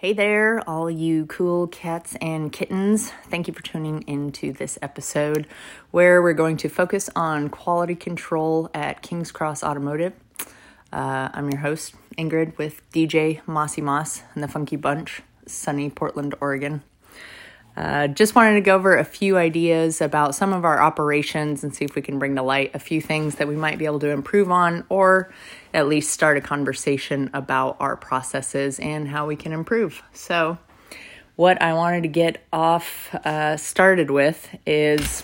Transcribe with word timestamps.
Hey 0.00 0.12
there, 0.12 0.62
all 0.70 0.88
you 0.88 1.26
cool 1.26 1.66
cats 1.66 2.14
and 2.20 2.52
kittens. 2.52 3.10
Thank 3.30 3.48
you 3.48 3.52
for 3.52 3.64
tuning 3.64 4.02
into 4.02 4.52
this 4.52 4.78
episode 4.80 5.48
where 5.90 6.22
we're 6.22 6.34
going 6.34 6.56
to 6.58 6.68
focus 6.68 7.10
on 7.16 7.48
quality 7.48 7.96
control 7.96 8.70
at 8.72 9.02
King's 9.02 9.32
Cross 9.32 9.64
Automotive. 9.64 10.12
Uh, 10.92 11.30
I'm 11.32 11.50
your 11.50 11.62
host, 11.62 11.96
Ingrid, 12.16 12.56
with 12.58 12.88
DJ 12.92 13.40
Mossy 13.44 13.80
Moss 13.80 14.22
and 14.34 14.44
the 14.44 14.46
Funky 14.46 14.76
Bunch, 14.76 15.22
sunny 15.48 15.90
Portland, 15.90 16.32
Oregon. 16.40 16.84
Uh, 17.78 18.08
just 18.08 18.34
wanted 18.34 18.54
to 18.54 18.60
go 18.60 18.74
over 18.74 18.96
a 18.96 19.04
few 19.04 19.36
ideas 19.36 20.00
about 20.00 20.34
some 20.34 20.52
of 20.52 20.64
our 20.64 20.82
operations 20.82 21.62
and 21.62 21.72
see 21.72 21.84
if 21.84 21.94
we 21.94 22.02
can 22.02 22.18
bring 22.18 22.34
to 22.34 22.42
light 22.42 22.72
a 22.74 22.78
few 22.80 23.00
things 23.00 23.36
that 23.36 23.46
we 23.46 23.54
might 23.54 23.78
be 23.78 23.84
able 23.84 24.00
to 24.00 24.08
improve 24.08 24.50
on 24.50 24.84
or 24.88 25.32
at 25.72 25.86
least 25.86 26.10
start 26.10 26.36
a 26.36 26.40
conversation 26.40 27.30
about 27.32 27.76
our 27.78 27.96
processes 27.96 28.80
and 28.80 29.06
how 29.06 29.28
we 29.28 29.36
can 29.36 29.52
improve. 29.52 30.02
So, 30.12 30.58
what 31.36 31.62
I 31.62 31.72
wanted 31.74 32.02
to 32.02 32.08
get 32.08 32.44
off 32.52 33.14
uh, 33.14 33.56
started 33.56 34.10
with 34.10 34.58
is 34.66 35.22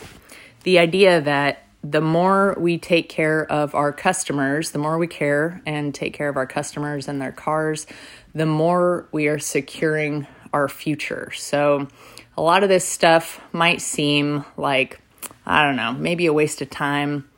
the 0.62 0.78
idea 0.78 1.20
that 1.22 1.66
the 1.82 2.00
more 2.00 2.56
we 2.56 2.78
take 2.78 3.08
care 3.08 3.50
of 3.50 3.74
our 3.74 3.92
customers, 3.92 4.70
the 4.70 4.78
more 4.78 4.96
we 4.96 5.08
care 5.08 5.60
and 5.66 5.92
take 5.92 6.14
care 6.14 6.28
of 6.28 6.36
our 6.36 6.46
customers 6.46 7.08
and 7.08 7.20
their 7.20 7.32
cars, 7.32 7.88
the 8.32 8.46
more 8.46 9.08
we 9.10 9.26
are 9.26 9.40
securing 9.40 10.28
our 10.52 10.68
future. 10.68 11.32
So, 11.34 11.88
a 12.36 12.42
lot 12.42 12.62
of 12.62 12.68
this 12.68 12.84
stuff 12.84 13.40
might 13.52 13.80
seem 13.80 14.44
like, 14.56 15.00
I 15.46 15.64
don't 15.64 15.76
know, 15.76 15.92
maybe 15.92 16.26
a 16.26 16.32
waste 16.32 16.60
of 16.62 16.70
time, 16.70 17.28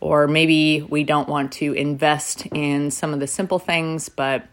or 0.00 0.26
maybe 0.26 0.82
we 0.82 1.04
don't 1.04 1.28
want 1.28 1.52
to 1.52 1.72
invest 1.72 2.46
in 2.46 2.90
some 2.90 3.12
of 3.12 3.20
the 3.20 3.26
simple 3.26 3.58
things, 3.58 4.08
but 4.08 4.46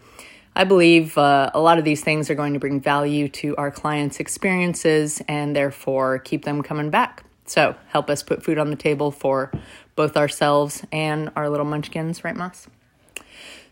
I 0.55 0.65
believe 0.65 1.17
uh, 1.17 1.51
a 1.53 1.59
lot 1.59 1.79
of 1.79 1.85
these 1.85 2.03
things 2.03 2.29
are 2.29 2.35
going 2.35 2.53
to 2.53 2.59
bring 2.59 2.79
value 2.79 3.27
to 3.29 3.55
our 3.55 3.71
clients' 3.71 4.19
experiences 4.19 5.21
and 5.27 5.55
therefore 5.55 6.19
keep 6.19 6.45
them 6.45 6.61
coming 6.61 6.89
back. 6.89 7.23
So, 7.45 7.75
help 7.89 8.09
us 8.09 8.23
put 8.23 8.43
food 8.43 8.57
on 8.57 8.69
the 8.69 8.75
table 8.75 9.11
for 9.11 9.51
both 9.95 10.15
ourselves 10.15 10.83
and 10.91 11.29
our 11.35 11.49
little 11.49 11.65
munchkins, 11.65 12.23
right, 12.23 12.35
Moss? 12.35 12.67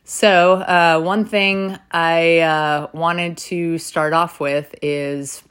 So, 0.04 0.56
uh, 0.56 1.00
one 1.00 1.24
thing 1.24 1.78
I 1.90 2.40
uh, 2.40 2.88
wanted 2.92 3.38
to 3.38 3.78
start 3.78 4.12
off 4.12 4.40
with 4.40 4.76
is 4.82 5.44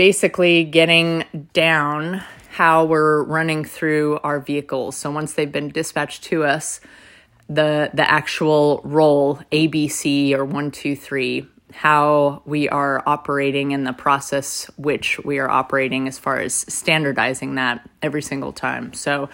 basically 0.00 0.64
getting 0.64 1.22
down 1.52 2.22
how 2.48 2.86
we're 2.86 3.22
running 3.24 3.62
through 3.62 4.18
our 4.24 4.40
vehicles. 4.40 4.96
So 4.96 5.10
once 5.10 5.34
they've 5.34 5.52
been 5.52 5.68
dispatched 5.68 6.24
to 6.24 6.42
us, 6.42 6.80
the 7.50 7.90
the 7.92 8.10
actual 8.10 8.80
role 8.82 9.40
ABC 9.52 10.32
or 10.32 10.46
one 10.46 10.70
two 10.70 10.96
three, 10.96 11.46
how 11.74 12.40
we 12.46 12.66
are 12.70 13.02
operating 13.04 13.72
in 13.72 13.84
the 13.84 13.92
process 13.92 14.70
which 14.78 15.22
we 15.22 15.38
are 15.38 15.50
operating 15.50 16.08
as 16.08 16.18
far 16.18 16.38
as 16.38 16.54
standardizing 16.54 17.56
that 17.56 17.86
every 18.00 18.22
single 18.22 18.54
time. 18.54 18.94
So 18.94 19.28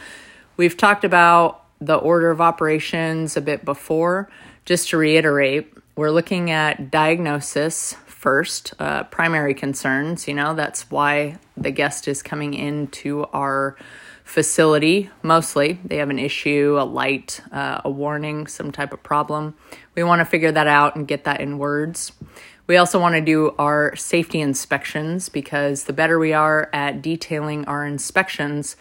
we've 0.56 0.76
talked 0.76 1.04
about 1.04 1.62
the 1.80 1.94
order 1.94 2.32
of 2.32 2.40
operations 2.40 3.36
a 3.36 3.40
bit 3.40 3.64
before. 3.64 4.28
Just 4.64 4.88
to 4.88 4.96
reiterate, 4.96 5.72
we're 5.94 6.10
looking 6.10 6.50
at 6.50 6.90
diagnosis 6.90 7.94
first, 8.26 8.74
uh, 8.80 9.04
primary 9.04 9.54
concerns. 9.54 10.26
You 10.26 10.34
know, 10.34 10.52
that's 10.52 10.90
why 10.90 11.38
the 11.56 11.70
guest 11.70 12.08
is 12.08 12.24
coming 12.24 12.54
into 12.54 13.24
our 13.32 13.76
facility 14.24 15.08
mostly. 15.22 15.78
They 15.84 15.98
have 15.98 16.10
an 16.10 16.18
issue, 16.18 16.76
a 16.76 16.82
light, 16.82 17.40
uh, 17.52 17.82
a 17.84 17.88
warning, 17.88 18.48
some 18.48 18.72
type 18.72 18.92
of 18.92 19.00
problem. 19.04 19.54
We 19.94 20.02
want 20.02 20.22
to 20.22 20.24
figure 20.24 20.50
that 20.50 20.66
out 20.66 20.96
and 20.96 21.06
get 21.06 21.22
that 21.22 21.40
in 21.40 21.58
words. 21.58 22.10
We 22.66 22.76
also 22.78 22.98
want 22.98 23.14
to 23.14 23.20
do 23.20 23.54
our 23.60 23.94
safety 23.94 24.40
inspections 24.40 25.28
because 25.28 25.84
the 25.84 25.92
better 25.92 26.18
we 26.18 26.32
are 26.32 26.68
at 26.72 27.02
detailing 27.02 27.64
our 27.66 27.86
inspections, 27.86 28.74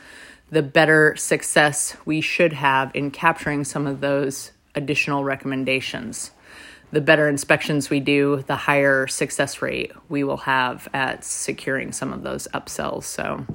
the 0.49 0.63
better 0.63 1.16
success 1.17 1.95
we 2.03 2.19
should 2.19 2.53
have 2.53 2.89
in 2.95 3.11
capturing 3.11 3.63
some 3.63 3.85
of 3.85 4.01
those 4.01 4.53
additional 4.73 5.23
recommendations 5.23 6.31
the 6.95 7.01
better 7.01 7.28
inspections 7.28 7.89
we 7.89 8.00
do, 8.00 8.41
the 8.47 8.56
higher 8.56 9.06
success 9.06 9.61
rate 9.61 9.91
we 10.07 10.23
will 10.23 10.38
have 10.38 10.88
at 10.94 11.25
securing 11.25 11.91
some 11.91 12.13
of 12.13 12.23
those 12.23 12.47
upsells. 12.53 13.03
So 13.03 13.45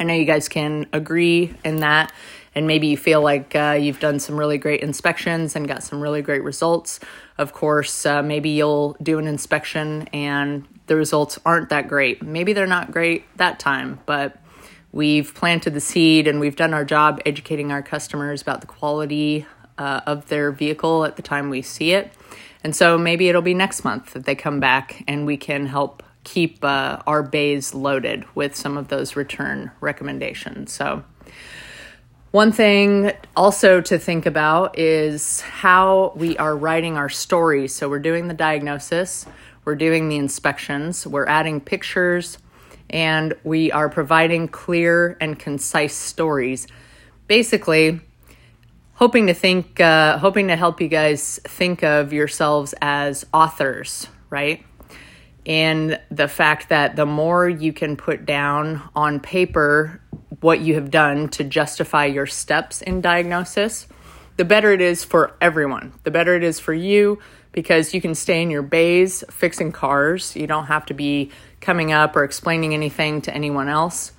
I 0.00 0.02
know 0.02 0.14
you 0.14 0.24
guys 0.24 0.48
can 0.48 0.86
agree 0.92 1.54
in 1.64 1.76
that. 1.76 2.12
And 2.56 2.66
maybe 2.66 2.88
you 2.88 2.96
feel 2.96 3.22
like 3.22 3.54
uh, 3.54 3.78
you've 3.80 4.00
done 4.00 4.18
some 4.18 4.36
really 4.36 4.58
great 4.58 4.80
inspections 4.80 5.54
and 5.54 5.68
got 5.68 5.84
some 5.84 6.00
really 6.00 6.22
great 6.22 6.42
results. 6.42 6.98
Of 7.38 7.52
course, 7.52 8.04
uh, 8.04 8.20
maybe 8.20 8.50
you'll 8.50 8.96
do 9.00 9.20
an 9.20 9.28
inspection 9.28 10.08
and 10.12 10.66
the 10.88 10.96
results 10.96 11.38
aren't 11.46 11.68
that 11.68 11.86
great. 11.86 12.20
Maybe 12.20 12.52
they're 12.52 12.66
not 12.66 12.90
great 12.90 13.24
that 13.36 13.60
time, 13.60 14.00
but 14.06 14.38
we've 14.90 15.32
planted 15.32 15.74
the 15.74 15.80
seed 15.80 16.26
and 16.26 16.40
we've 16.40 16.56
done 16.56 16.74
our 16.74 16.84
job 16.84 17.20
educating 17.24 17.70
our 17.70 17.80
customers 17.80 18.42
about 18.42 18.60
the 18.60 18.66
quality 18.66 19.46
uh, 19.78 20.00
of 20.04 20.26
their 20.26 20.50
vehicle 20.50 21.04
at 21.04 21.14
the 21.14 21.22
time 21.22 21.48
we 21.48 21.62
see 21.62 21.92
it. 21.92 22.12
And 22.64 22.74
so 22.76 22.96
maybe 22.96 23.28
it'll 23.28 23.42
be 23.42 23.54
next 23.54 23.84
month 23.84 24.12
that 24.12 24.24
they 24.24 24.34
come 24.34 24.60
back 24.60 25.02
and 25.08 25.26
we 25.26 25.36
can 25.36 25.66
help 25.66 26.02
keep 26.24 26.64
uh, 26.64 27.02
our 27.06 27.22
bays 27.22 27.74
loaded 27.74 28.24
with 28.34 28.54
some 28.54 28.76
of 28.76 28.88
those 28.88 29.16
return 29.16 29.70
recommendations. 29.80 30.72
So, 30.72 31.04
one 32.30 32.50
thing 32.50 33.12
also 33.36 33.82
to 33.82 33.98
think 33.98 34.24
about 34.24 34.78
is 34.78 35.42
how 35.42 36.12
we 36.16 36.36
are 36.38 36.56
writing 36.56 36.96
our 36.96 37.10
stories. 37.10 37.74
So, 37.74 37.88
we're 37.88 37.98
doing 37.98 38.28
the 38.28 38.34
diagnosis, 38.34 39.26
we're 39.64 39.74
doing 39.74 40.08
the 40.08 40.16
inspections, 40.16 41.06
we're 41.06 41.26
adding 41.26 41.60
pictures, 41.60 42.38
and 42.88 43.34
we 43.44 43.72
are 43.72 43.88
providing 43.88 44.48
clear 44.48 45.16
and 45.20 45.38
concise 45.38 45.94
stories. 45.94 46.66
Basically, 47.26 48.00
hoping 48.94 49.26
to 49.26 49.34
think, 49.34 49.80
uh, 49.80 50.18
hoping 50.18 50.48
to 50.48 50.56
help 50.56 50.80
you 50.80 50.88
guys 50.88 51.40
think 51.44 51.82
of 51.82 52.12
yourselves 52.12 52.74
as 52.80 53.26
authors, 53.32 54.06
right? 54.30 54.64
And 55.44 56.00
the 56.10 56.28
fact 56.28 56.68
that 56.68 56.96
the 56.96 57.06
more 57.06 57.48
you 57.48 57.72
can 57.72 57.96
put 57.96 58.24
down 58.24 58.82
on 58.94 59.18
paper 59.18 60.00
what 60.40 60.60
you 60.60 60.74
have 60.74 60.90
done 60.90 61.28
to 61.28 61.44
justify 61.44 62.06
your 62.06 62.26
steps 62.26 62.82
in 62.82 63.00
diagnosis, 63.00 63.86
the 64.36 64.44
better 64.44 64.72
it 64.72 64.80
is 64.80 65.04
for 65.04 65.36
everyone. 65.40 65.92
The 66.04 66.10
better 66.10 66.34
it 66.34 66.42
is 66.42 66.60
for 66.60 66.72
you 66.72 67.18
because 67.52 67.92
you 67.92 68.00
can 68.00 68.14
stay 68.14 68.40
in 68.42 68.50
your 68.50 68.62
bays 68.62 69.24
fixing 69.30 69.72
cars. 69.72 70.34
You 70.36 70.46
don't 70.46 70.66
have 70.66 70.86
to 70.86 70.94
be 70.94 71.30
coming 71.60 71.92
up 71.92 72.16
or 72.16 72.24
explaining 72.24 72.72
anything 72.72 73.20
to 73.22 73.34
anyone 73.34 73.68
else 73.68 74.12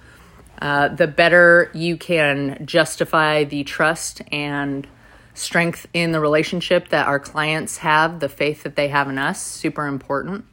uh, 0.64 0.88
the 0.88 1.08
better 1.08 1.70
you 1.74 1.98
can 1.98 2.66
justify 2.66 3.44
the 3.44 3.66
trust 3.66 4.22
and 4.32 4.88
strength 5.34 5.86
in 5.94 6.14
the 6.14 6.22
relationship 6.22 6.88
that 6.88 7.06
our 7.06 7.20
clients 7.20 7.80
have, 7.80 8.22
the 8.22 8.30
faith 8.30 8.64
that 8.64 8.78
they 8.78 8.88
have 8.88 9.10
in 9.10 9.18
us, 9.18 9.42
super 9.42 9.88
important. 9.88 10.46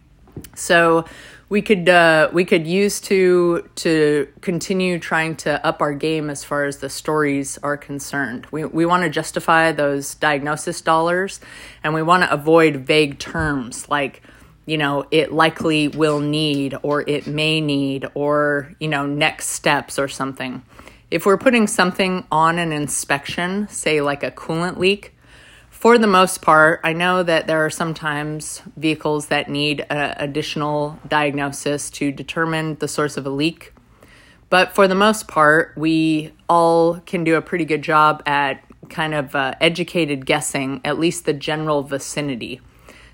So 0.57 1.05
we 1.49 1.63
could 1.63 1.89
uh, 1.89 2.29
we 2.33 2.45
could 2.45 2.67
use 2.67 3.01
to 3.03 3.69
to 3.77 4.27
continue 4.41 4.99
trying 4.99 5.37
to 5.37 5.65
up 5.65 5.81
our 5.81 5.95
game 5.95 6.29
as 6.29 6.43
far 6.43 6.65
as 6.65 6.79
the 6.79 6.89
stories 6.89 7.57
are 7.59 7.77
concerned. 7.77 8.49
We 8.51 8.65
we 8.65 8.85
want 8.87 9.05
to 9.05 9.11
justify 9.11 9.71
those 9.71 10.17
diagnosis 10.17 10.81
dollars, 10.81 11.39
and 11.85 11.95
we 11.95 12.03
want 12.03 12.25
to 12.25 12.33
avoid 12.33 12.79
vague 12.79 13.21
terms 13.21 13.89
like 13.89 14.23
you 14.67 14.79
know, 14.79 15.05
it 15.11 15.33
likely 15.33 15.89
will 15.89 16.21
need 16.21 16.77
or 16.83 17.03
it 17.09 17.27
may 17.27 17.61
need 17.61 18.07
or, 18.15 18.75
you 18.79 18.89
know, 18.89 19.07
next 19.07 19.49
steps 19.49 19.99
or 19.99 20.09
something. 20.09 20.63
If 21.11 21.27
we're 21.27 21.39
putting 21.39 21.67
something 21.67 22.25
on 22.31 22.59
an 22.59 22.73
inspection, 22.73 23.67
say 23.69 24.01
like 24.01 24.23
a 24.23 24.31
coolant 24.31 24.77
leak, 24.77 25.17
for 25.71 25.97
the 25.99 26.07
most 26.07 26.43
part, 26.43 26.81
I 26.85 26.93
know 26.93 27.23
that 27.23 27.47
there 27.47 27.65
are 27.65 27.71
sometimes 27.71 28.63
vehicles 28.77 29.27
that 29.27 29.49
need 29.49 29.87
additional 29.89 30.99
diagnosis 31.09 31.91
to 31.93 32.13
determine 32.13 32.77
the 32.77 32.87
source 32.87 33.17
of 33.17 33.27
a 33.27 33.31
leak. 33.31 33.73
But 34.51 34.75
for 34.75 34.87
the 34.87 34.95
most 34.95 35.27
part, 35.27 35.73
we 35.77 36.33
all 36.49 37.01
can 37.07 37.25
do 37.25 37.37
a 37.37 37.43
pretty 37.43 37.65
good 37.65 37.83
job 37.83 38.23
at 38.27 38.63
kind 38.91 39.15
of 39.15 39.35
uh, 39.35 39.55
educated 39.61 40.27
guessing, 40.27 40.81
at 40.85 40.99
least 40.99 41.25
the 41.25 41.33
general 41.33 41.83
vicinity 41.83 42.61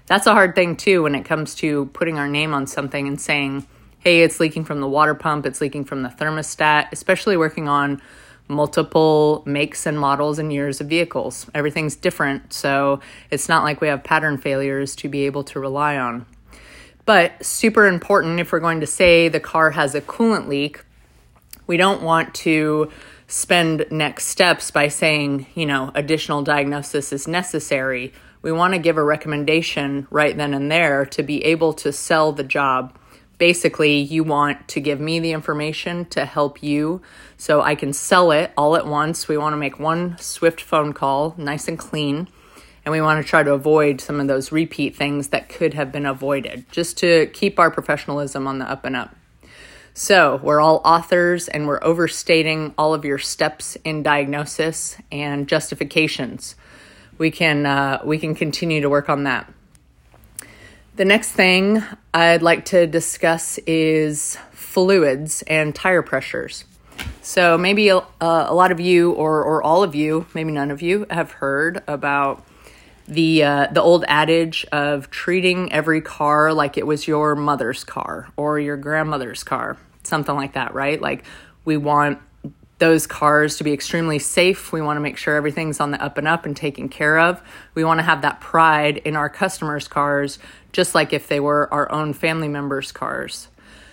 that's 0.06 0.26
a 0.26 0.32
hard 0.32 0.54
thing 0.54 0.76
too 0.76 1.02
when 1.02 1.14
it 1.14 1.24
comes 1.24 1.54
to 1.56 1.86
putting 1.86 2.18
our 2.18 2.28
name 2.28 2.54
on 2.54 2.66
something 2.66 3.06
and 3.06 3.20
saying, 3.20 3.66
hey, 3.98 4.22
it's 4.22 4.38
leaking 4.38 4.64
from 4.64 4.80
the 4.80 4.88
water 4.88 5.14
pump, 5.14 5.46
it's 5.46 5.60
leaking 5.60 5.84
from 5.84 6.02
the 6.02 6.08
thermostat, 6.08 6.88
especially 6.92 7.36
working 7.36 7.68
on 7.68 8.00
multiple 8.48 9.42
makes 9.44 9.86
and 9.86 9.98
models 9.98 10.38
and 10.38 10.52
years 10.52 10.80
of 10.80 10.86
vehicles. 10.86 11.46
Everything's 11.54 11.96
different, 11.96 12.52
so 12.52 13.00
it's 13.30 13.48
not 13.48 13.64
like 13.64 13.80
we 13.80 13.88
have 13.88 14.04
pattern 14.04 14.38
failures 14.38 14.94
to 14.96 15.08
be 15.08 15.26
able 15.26 15.42
to 15.42 15.58
rely 15.58 15.98
on. 15.98 16.24
But 17.04 17.44
super 17.44 17.86
important 17.86 18.40
if 18.40 18.52
we're 18.52 18.60
going 18.60 18.80
to 18.80 18.86
say 18.86 19.28
the 19.28 19.40
car 19.40 19.70
has 19.70 19.94
a 19.94 20.00
coolant 20.00 20.48
leak, 20.48 20.84
we 21.66 21.76
don't 21.76 22.02
want 22.02 22.34
to 22.34 22.90
spend 23.28 23.86
next 23.90 24.26
steps 24.26 24.70
by 24.70 24.88
saying, 24.88 25.46
you 25.54 25.66
know, 25.66 25.90
additional 25.94 26.42
diagnosis 26.42 27.12
is 27.12 27.26
necessary 27.26 28.12
we 28.46 28.52
want 28.52 28.74
to 28.74 28.78
give 28.78 28.96
a 28.96 29.02
recommendation 29.02 30.06
right 30.08 30.36
then 30.36 30.54
and 30.54 30.70
there 30.70 31.04
to 31.06 31.24
be 31.24 31.44
able 31.44 31.72
to 31.72 31.90
sell 31.90 32.30
the 32.30 32.44
job. 32.44 32.96
Basically, 33.38 33.98
you 33.98 34.22
want 34.22 34.68
to 34.68 34.80
give 34.80 35.00
me 35.00 35.18
the 35.18 35.32
information 35.32 36.04
to 36.10 36.24
help 36.24 36.62
you 36.62 37.02
so 37.36 37.60
I 37.60 37.74
can 37.74 37.92
sell 37.92 38.30
it 38.30 38.52
all 38.56 38.76
at 38.76 38.86
once. 38.86 39.26
We 39.26 39.36
want 39.36 39.54
to 39.54 39.56
make 39.56 39.80
one 39.80 40.16
swift 40.18 40.60
phone 40.60 40.92
call, 40.92 41.34
nice 41.36 41.66
and 41.66 41.76
clean, 41.76 42.28
and 42.84 42.92
we 42.92 43.00
want 43.00 43.20
to 43.20 43.28
try 43.28 43.42
to 43.42 43.52
avoid 43.52 44.00
some 44.00 44.20
of 44.20 44.28
those 44.28 44.52
repeat 44.52 44.94
things 44.94 45.30
that 45.30 45.48
could 45.48 45.74
have 45.74 45.90
been 45.90 46.06
avoided 46.06 46.66
just 46.70 46.96
to 46.98 47.26
keep 47.32 47.58
our 47.58 47.72
professionalism 47.72 48.46
on 48.46 48.60
the 48.60 48.70
up 48.70 48.84
and 48.84 48.94
up. 48.94 49.12
So, 49.98 50.38
we're 50.42 50.60
all 50.60 50.82
authors 50.84 51.48
and 51.48 51.66
we're 51.66 51.82
overstating 51.82 52.74
all 52.76 52.92
of 52.92 53.06
your 53.06 53.16
steps 53.16 53.78
in 53.82 54.02
diagnosis 54.02 54.98
and 55.10 55.48
justifications 55.48 56.54
we 57.18 57.30
can 57.30 57.66
uh, 57.66 58.00
we 58.04 58.18
can 58.18 58.34
continue 58.34 58.80
to 58.80 58.88
work 58.88 59.08
on 59.08 59.24
that. 59.24 59.52
The 60.96 61.04
next 61.04 61.32
thing 61.32 61.82
I'd 62.14 62.42
like 62.42 62.66
to 62.66 62.86
discuss 62.86 63.58
is 63.66 64.38
fluids 64.52 65.42
and 65.42 65.74
tire 65.74 66.02
pressures. 66.02 66.64
So 67.20 67.58
maybe 67.58 67.88
a, 67.88 68.02
a 68.20 68.54
lot 68.54 68.72
of 68.72 68.80
you, 68.80 69.12
or 69.12 69.42
or 69.42 69.62
all 69.62 69.82
of 69.82 69.94
you, 69.94 70.26
maybe 70.34 70.52
none 70.52 70.70
of 70.70 70.82
you, 70.82 71.06
have 71.10 71.32
heard 71.32 71.82
about 71.86 72.44
the 73.08 73.44
uh, 73.44 73.66
the 73.72 73.82
old 73.82 74.04
adage 74.08 74.66
of 74.72 75.10
treating 75.10 75.72
every 75.72 76.00
car 76.00 76.52
like 76.52 76.76
it 76.76 76.86
was 76.86 77.06
your 77.06 77.34
mother's 77.34 77.84
car 77.84 78.28
or 78.36 78.58
your 78.58 78.76
grandmother's 78.76 79.44
car, 79.44 79.76
something 80.02 80.34
like 80.34 80.54
that, 80.54 80.74
right? 80.74 81.00
Like 81.00 81.24
we 81.64 81.76
want 81.76 82.18
those 82.78 83.06
cars 83.06 83.56
to 83.56 83.64
be 83.64 83.72
extremely 83.72 84.18
safe. 84.18 84.72
We 84.72 84.82
want 84.82 84.96
to 84.96 85.00
make 85.00 85.16
sure 85.16 85.34
everything's 85.34 85.80
on 85.80 85.92
the 85.92 86.02
up 86.02 86.18
and 86.18 86.28
up 86.28 86.44
and 86.44 86.56
taken 86.56 86.88
care 86.88 87.18
of. 87.18 87.40
We 87.74 87.84
want 87.84 87.98
to 87.98 88.04
have 88.04 88.22
that 88.22 88.40
pride 88.40 88.98
in 88.98 89.16
our 89.16 89.30
customers' 89.30 89.88
cars, 89.88 90.38
just 90.72 90.94
like 90.94 91.12
if 91.12 91.28
they 91.28 91.40
were 91.40 91.72
our 91.72 91.90
own 91.90 92.12
family 92.12 92.48
members' 92.48 92.92
cars. 92.92 93.48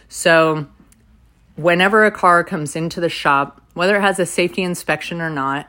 So, 0.10 0.68
whenever 1.56 2.06
a 2.06 2.12
car 2.12 2.44
comes 2.44 2.76
into 2.76 3.00
the 3.00 3.10
shop, 3.10 3.62
whether 3.74 3.96
it 3.98 4.02
has 4.02 4.20
a 4.20 4.26
safety 4.26 4.64
inspection 4.64 5.22
or 5.22 5.30
not, 5.30 5.68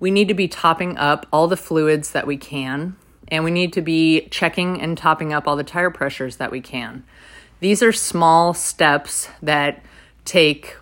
we 0.00 0.10
need 0.10 0.28
to 0.28 0.34
be 0.34 0.48
topping 0.48 0.96
up 0.96 1.26
all 1.32 1.48
the 1.48 1.56
fluids 1.56 2.12
that 2.12 2.26
we 2.26 2.36
can, 2.36 2.96
and 3.28 3.44
we 3.44 3.50
need 3.50 3.72
to 3.74 3.82
be 3.82 4.28
checking 4.30 4.80
and 4.80 4.96
topping 4.96 5.32
up 5.32 5.46
all 5.46 5.56
the 5.56 5.64
tire 5.64 5.90
pressures 5.90 6.36
that 6.36 6.50
we 6.50 6.60
can. 6.60 7.04
These 7.60 7.82
are 7.82 7.92
small 7.92 8.54
steps 8.54 9.28
that 9.42 9.82
take 10.24 10.76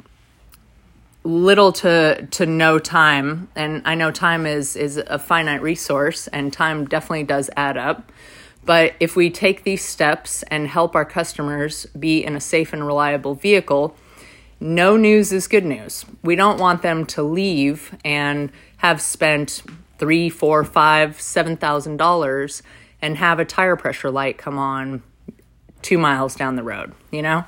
little 1.26 1.72
to 1.72 2.26
to 2.30 2.46
no 2.46 2.78
time 2.78 3.48
and 3.56 3.82
i 3.84 3.96
know 3.96 4.12
time 4.12 4.46
is 4.46 4.76
is 4.76 4.96
a 4.96 5.18
finite 5.18 5.60
resource 5.60 6.28
and 6.28 6.52
time 6.52 6.84
definitely 6.84 7.24
does 7.24 7.50
add 7.56 7.76
up 7.76 8.12
but 8.64 8.94
if 9.00 9.16
we 9.16 9.28
take 9.28 9.64
these 9.64 9.84
steps 9.84 10.44
and 10.44 10.68
help 10.68 10.94
our 10.94 11.04
customers 11.04 11.84
be 11.98 12.24
in 12.24 12.36
a 12.36 12.40
safe 12.40 12.72
and 12.72 12.86
reliable 12.86 13.34
vehicle 13.34 13.96
no 14.60 14.96
news 14.96 15.32
is 15.32 15.48
good 15.48 15.64
news 15.64 16.04
we 16.22 16.36
don't 16.36 16.60
want 16.60 16.82
them 16.82 17.04
to 17.04 17.24
leave 17.24 17.96
and 18.04 18.52
have 18.78 19.00
spent 19.00 19.62
three 19.98 20.28
four 20.28 20.64
five 20.64 21.20
seven 21.20 21.56
thousand 21.56 21.96
dollars 21.96 22.62
and 23.02 23.16
have 23.16 23.38
a 23.38 23.44
tire 23.44 23.76
pressure 23.76 24.10
light 24.10 24.38
come 24.38 24.58
on 24.58 25.02
two 25.82 25.98
miles 25.98 26.34
down 26.34 26.56
the 26.56 26.62
road 26.62 26.92
you 27.10 27.22
know 27.22 27.44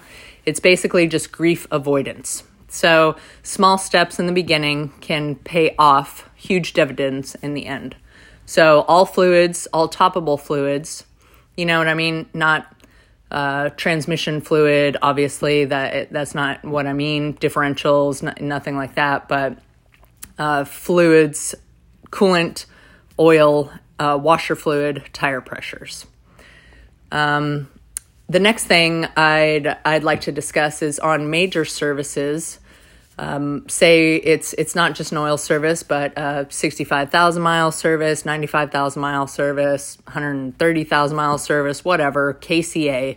it's 0.46 0.60
basically 0.60 1.06
just 1.06 1.32
grief 1.32 1.66
avoidance 1.70 2.42
so, 2.68 3.16
small 3.42 3.78
steps 3.78 4.18
in 4.18 4.26
the 4.26 4.32
beginning 4.32 4.92
can 5.00 5.36
pay 5.36 5.74
off 5.78 6.28
huge 6.36 6.74
dividends 6.74 7.34
in 7.36 7.54
the 7.54 7.66
end. 7.66 7.96
So, 8.44 8.82
all 8.82 9.06
fluids, 9.06 9.66
all 9.72 9.88
toppable 9.88 10.38
fluids, 10.38 11.04
you 11.56 11.64
know 11.64 11.78
what 11.78 11.88
I 11.88 11.94
mean? 11.94 12.26
Not 12.34 12.70
uh, 13.30 13.70
transmission 13.70 14.42
fluid, 14.42 14.98
obviously, 15.00 15.64
that 15.64 16.12
that's 16.12 16.34
not 16.34 16.62
what 16.62 16.86
I 16.86 16.92
mean. 16.92 17.34
Differentials, 17.34 18.22
nothing 18.40 18.76
like 18.76 18.96
that, 18.96 19.28
but 19.28 19.58
uh, 20.38 20.64
fluids, 20.64 21.54
coolant, 22.10 22.66
oil, 23.18 23.72
uh, 23.98 24.18
washer 24.20 24.56
fluid, 24.56 25.04
tire 25.12 25.40
pressures. 25.40 26.06
Um, 27.10 27.68
the 28.28 28.40
next 28.40 28.66
thing 28.66 29.06
I'd 29.16 29.76
I'd 29.84 30.04
like 30.04 30.22
to 30.22 30.32
discuss 30.32 30.82
is 30.82 30.98
on 30.98 31.30
major 31.30 31.64
services. 31.64 32.60
Um, 33.18 33.68
say 33.68 34.16
it's 34.16 34.52
it's 34.52 34.74
not 34.74 34.94
just 34.94 35.10
an 35.12 35.18
oil 35.18 35.38
service, 35.38 35.82
but 35.82 36.16
a 36.16 36.46
sixty-five 36.50 37.10
thousand 37.10 37.42
mile 37.42 37.72
service, 37.72 38.24
ninety-five 38.24 38.70
thousand 38.70 39.00
mile 39.02 39.26
service, 39.26 39.98
one 40.04 40.12
hundred 40.12 40.58
thirty 40.58 40.84
thousand 40.84 41.16
mile 41.16 41.38
service, 41.38 41.84
whatever 41.84 42.34
KCA. 42.34 43.16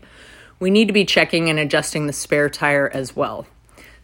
We 0.59 0.69
need 0.69 0.87
to 0.87 0.93
be 0.93 1.05
checking 1.05 1.49
and 1.49 1.59
adjusting 1.59 2.07
the 2.07 2.13
spare 2.13 2.49
tire 2.49 2.89
as 2.91 3.15
well. 3.15 3.45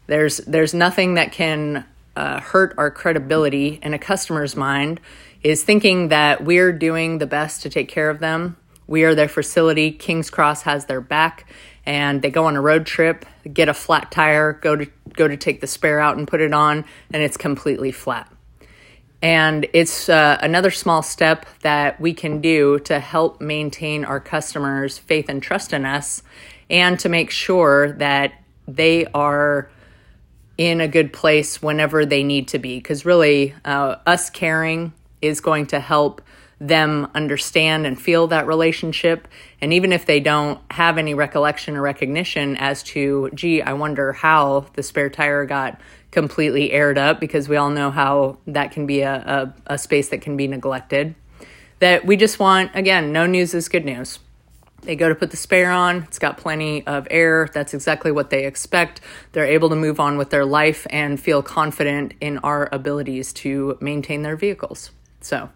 There's 0.08 0.38
there's 0.38 0.74
nothing 0.74 1.16
that 1.16 1.32
can 1.32 1.86
uh, 2.18 2.40
hurt 2.42 2.74
our 2.78 2.92
credibility 2.92 3.80
in 3.82 3.94
a 3.94 4.00
customer's 4.00 4.56
mind 4.56 5.00
is 5.44 5.64
thinking 5.64 6.10
that 6.10 6.44
we're 6.44 6.74
doing 6.74 7.20
the 7.20 7.28
best 7.28 7.62
to 7.62 7.70
take 7.70 7.88
care 7.88 8.10
of 8.10 8.20
them 8.20 8.58
we 8.88 9.04
are 9.04 9.14
their 9.14 9.28
facility. 9.28 9.92
King's 9.92 10.30
Cross 10.30 10.64
has 10.64 10.86
their 10.86 11.02
back, 11.02 11.46
and 11.86 12.22
they 12.22 12.32
go 12.32 12.46
on 12.46 12.56
a 12.56 12.62
road 12.62 12.86
trip, 12.86 13.26
get 13.52 13.70
a 13.70 13.74
flat 13.74 14.12
tire, 14.12 14.54
go 14.54 14.76
to 14.76 14.88
go 15.14 15.28
to 15.28 15.38
take 15.38 15.62
the 15.62 15.68
spare 15.68 16.00
out 16.00 16.18
and 16.18 16.28
put 16.28 16.42
it 16.42 16.54
on, 16.54 16.86
and 17.12 17.22
it's 17.22 17.38
completely 17.38 17.92
flat. 17.92 18.32
And 19.22 19.68
it's 19.74 20.10
uh, 20.10 20.38
another 20.42 20.70
small 20.70 21.02
step 21.02 21.46
that 21.62 22.00
we 22.00 22.14
can 22.14 22.40
do 22.40 22.80
to 22.80 23.00
help 23.00 23.42
maintain 23.42 24.06
our 24.06 24.20
customers' 24.20 24.98
faith 24.98 25.28
and 25.28 25.42
trust 25.42 25.74
in 25.74 25.86
us, 25.86 26.24
and 26.70 27.00
to 27.00 27.10
make 27.10 27.30
sure 27.30 27.92
that 27.94 28.34
they 28.68 29.06
are 29.08 29.70
in 30.58 30.82
a 30.82 30.88
good 30.88 31.14
place 31.14 31.62
whenever 31.62 32.06
they 32.06 32.24
need 32.24 32.48
to 32.50 32.60
be. 32.60 32.78
Because 32.78 33.06
really, 33.06 33.54
uh, 33.64 33.98
us 34.06 34.30
caring 34.30 34.94
is 35.22 35.42
going 35.42 35.68
to 35.68 35.80
help 35.80 36.22
them 36.60 37.08
understand 37.14 37.86
and 37.86 38.02
feel 38.02 38.28
that 38.28 38.48
relationship. 38.48 39.28
And 39.62 39.72
even 39.74 39.94
if 39.94 40.08
they 40.08 40.20
don't 40.20 40.60
have 40.72 40.98
any 40.98 41.14
recollection 41.14 41.78
or 41.78 41.82
recognition 41.82 42.58
as 42.58 42.82
to, 42.84 43.30
gee, 43.36 43.62
I 43.62 43.74
wonder 43.74 44.12
how 44.14 44.66
the 44.74 44.82
spare 44.82 45.12
tire 45.12 45.46
got 45.46 45.80
completely 46.10 46.72
aired 46.72 46.98
up, 46.98 47.20
because 47.20 47.48
we 47.48 47.58
all 47.58 47.70
know 47.70 47.92
how 47.92 48.38
that 48.48 48.72
can 48.72 48.88
be 48.88 49.02
a, 49.02 49.54
a, 49.68 49.74
a 49.74 49.78
space 49.78 50.10
that 50.10 50.22
can 50.22 50.36
be 50.36 50.48
neglected. 50.48 51.14
That 51.78 52.08
we 52.08 52.18
just 52.18 52.40
want, 52.40 52.72
again, 52.74 53.12
no 53.12 53.28
news 53.28 53.54
is 53.54 53.70
good 53.70 53.86
news. 53.86 54.18
They 54.88 54.96
go 54.96 55.10
to 55.10 55.16
put 55.16 55.32
the 55.32 55.38
spare 55.38 55.70
on, 55.70 56.04
it's 56.04 56.18
got 56.18 56.38
plenty 56.38 56.88
of 56.88 57.10
air. 57.12 57.50
That's 57.54 57.74
exactly 57.74 58.10
what 58.10 58.30
they 58.30 58.46
expect. 58.46 59.02
They're 59.34 59.44
able 59.44 59.68
to 59.68 59.76
move 59.76 60.00
on 60.00 60.18
with 60.18 60.30
their 60.30 60.46
life 60.46 60.88
and 60.90 61.20
feel 61.20 61.44
confident 61.44 62.14
in 62.22 62.38
our 62.38 62.70
abilities 62.72 63.34
to 63.34 63.78
maintain 63.82 64.22
their 64.22 64.38
vehicles. 64.38 64.92
So, 65.20 65.50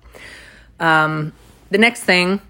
um, 0.82 1.32
the 1.70 1.78
next 1.78 2.04
thing 2.04 2.42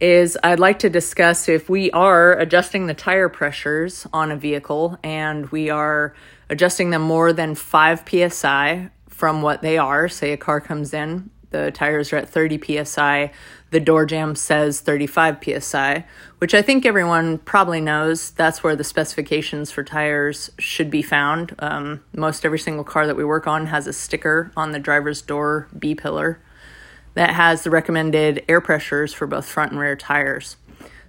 is 0.00 0.38
I'd 0.42 0.58
like 0.58 0.78
to 0.78 0.88
discuss 0.88 1.50
if 1.50 1.68
we 1.68 1.90
are 1.90 2.32
adjusting 2.32 2.86
the 2.86 2.94
tire 2.94 3.28
pressures 3.28 4.06
on 4.10 4.30
a 4.30 4.36
vehicle 4.36 4.98
and 5.04 5.50
we 5.50 5.68
are 5.68 6.14
adjusting 6.48 6.88
them 6.88 7.02
more 7.02 7.34
than 7.34 7.54
5 7.54 8.04
psi 8.08 8.90
from 9.10 9.42
what 9.42 9.60
they 9.60 9.76
are. 9.76 10.08
Say 10.08 10.32
a 10.32 10.38
car 10.38 10.62
comes 10.62 10.94
in, 10.94 11.28
the 11.50 11.70
tires 11.72 12.12
are 12.12 12.16
at 12.16 12.28
30 12.28 12.84
psi, 12.84 13.32
the 13.70 13.80
door 13.80 14.06
jamb 14.06 14.34
says 14.34 14.80
35 14.80 15.38
psi, 15.60 16.04
which 16.38 16.54
I 16.54 16.62
think 16.62 16.86
everyone 16.86 17.38
probably 17.38 17.80
knows. 17.80 18.30
That's 18.30 18.62
where 18.62 18.76
the 18.76 18.84
specifications 18.84 19.70
for 19.70 19.84
tires 19.84 20.50
should 20.58 20.90
be 20.90 21.02
found. 21.02 21.54
Um, 21.58 22.02
most 22.14 22.44
every 22.44 22.58
single 22.58 22.84
car 22.84 23.06
that 23.06 23.16
we 23.16 23.24
work 23.24 23.46
on 23.46 23.66
has 23.66 23.86
a 23.86 23.92
sticker 23.92 24.50
on 24.56 24.72
the 24.72 24.78
driver's 24.78 25.20
door 25.20 25.68
B 25.78 25.94
pillar 25.94 26.40
that 27.14 27.34
has 27.34 27.64
the 27.64 27.70
recommended 27.70 28.44
air 28.48 28.60
pressures 28.60 29.12
for 29.12 29.26
both 29.26 29.46
front 29.46 29.72
and 29.72 29.80
rear 29.80 29.96
tires. 29.96 30.56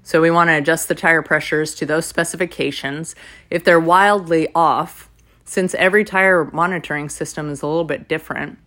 So 0.01 0.21
we 0.21 0.31
want 0.31 0.49
to 0.49 0.57
adjust 0.57 0.87
the 0.87 0.95
tire 0.95 1.21
pressures 1.21 1.75
to 1.75 1.85
those 1.85 2.05
specifications. 2.05 3.15
If 3.49 3.63
they're 3.63 3.79
wildly 3.79 4.47
off, 4.55 5.09
since 5.45 5.75
every 5.75 6.03
tire 6.03 6.45
monitoring 6.45 7.09
system 7.09 7.49
is 7.49 7.61
a 7.61 7.67
little 7.67 7.83
bit 7.83 8.07
different, 8.07 8.57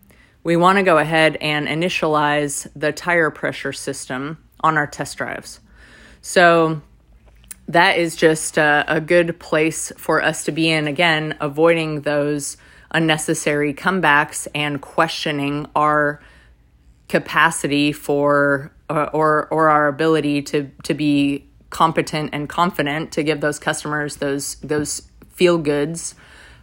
we 0.44 0.56
want 0.56 0.78
to 0.78 0.82
go 0.82 0.98
ahead 0.98 1.36
and 1.36 1.68
initialize 1.68 2.66
the 2.74 2.92
tire 2.92 3.30
pressure 3.30 3.72
system 3.72 4.38
on 4.60 4.76
our 4.76 4.86
test 4.86 5.16
drives. 5.16 5.60
So 6.20 6.82
that 7.68 7.98
is 7.98 8.16
just 8.16 8.58
a, 8.58 8.84
a, 8.88 9.00
good 9.00 9.38
place 9.38 9.92
for 9.96 10.22
us 10.22 10.44
to 10.44 10.52
be 10.52 10.68
in, 10.70 10.86
again, 10.86 11.36
avoiding 11.40 12.02
those 12.02 12.56
unnecessary 12.90 13.72
comebacks 13.72 14.46
and 14.54 14.80
questioning 14.80 15.66
our 15.74 16.20
capacity 17.08 17.92
for 17.92 18.72
uh, 18.88 19.08
or 19.12 19.46
or 19.48 19.68
our 19.68 19.88
ability 19.88 20.42
to 20.42 20.70
to 20.82 20.94
be 20.94 21.46
competent 21.70 22.30
and 22.32 22.48
confident 22.48 23.12
to 23.12 23.22
give 23.22 23.40
those 23.40 23.58
customers 23.58 24.16
those 24.16 24.54
those 24.56 25.02
feel 25.30 25.58
goods 25.58 26.14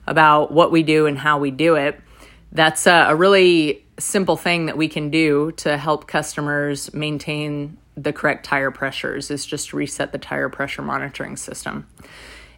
about 0.07 0.51
what 0.51 0.71
we 0.71 0.81
do 0.81 1.05
and 1.05 1.19
how 1.19 1.38
we 1.38 1.51
do 1.51 1.75
it 1.75 2.00
that's 2.51 2.88
a, 2.88 3.08
a 3.10 3.15
really 3.15 3.86
simple 4.00 4.38
thing 4.38 4.68
that 4.68 4.77
we 4.77 4.88
can 4.88 5.10
do 5.10 5.51
to 5.58 5.77
help 5.77 6.08
customers 6.08 6.94
maintain 6.94 7.77
the 7.96 8.13
correct 8.13 8.46
tire 8.46 8.72
pressures 8.72 9.29
is 9.29 9.46
just 9.46 9.74
reset 9.74 10.12
the 10.12 10.18
tire 10.18 10.50
pressure 10.50 10.82
monitoring 10.82 11.36
system. 11.36 11.88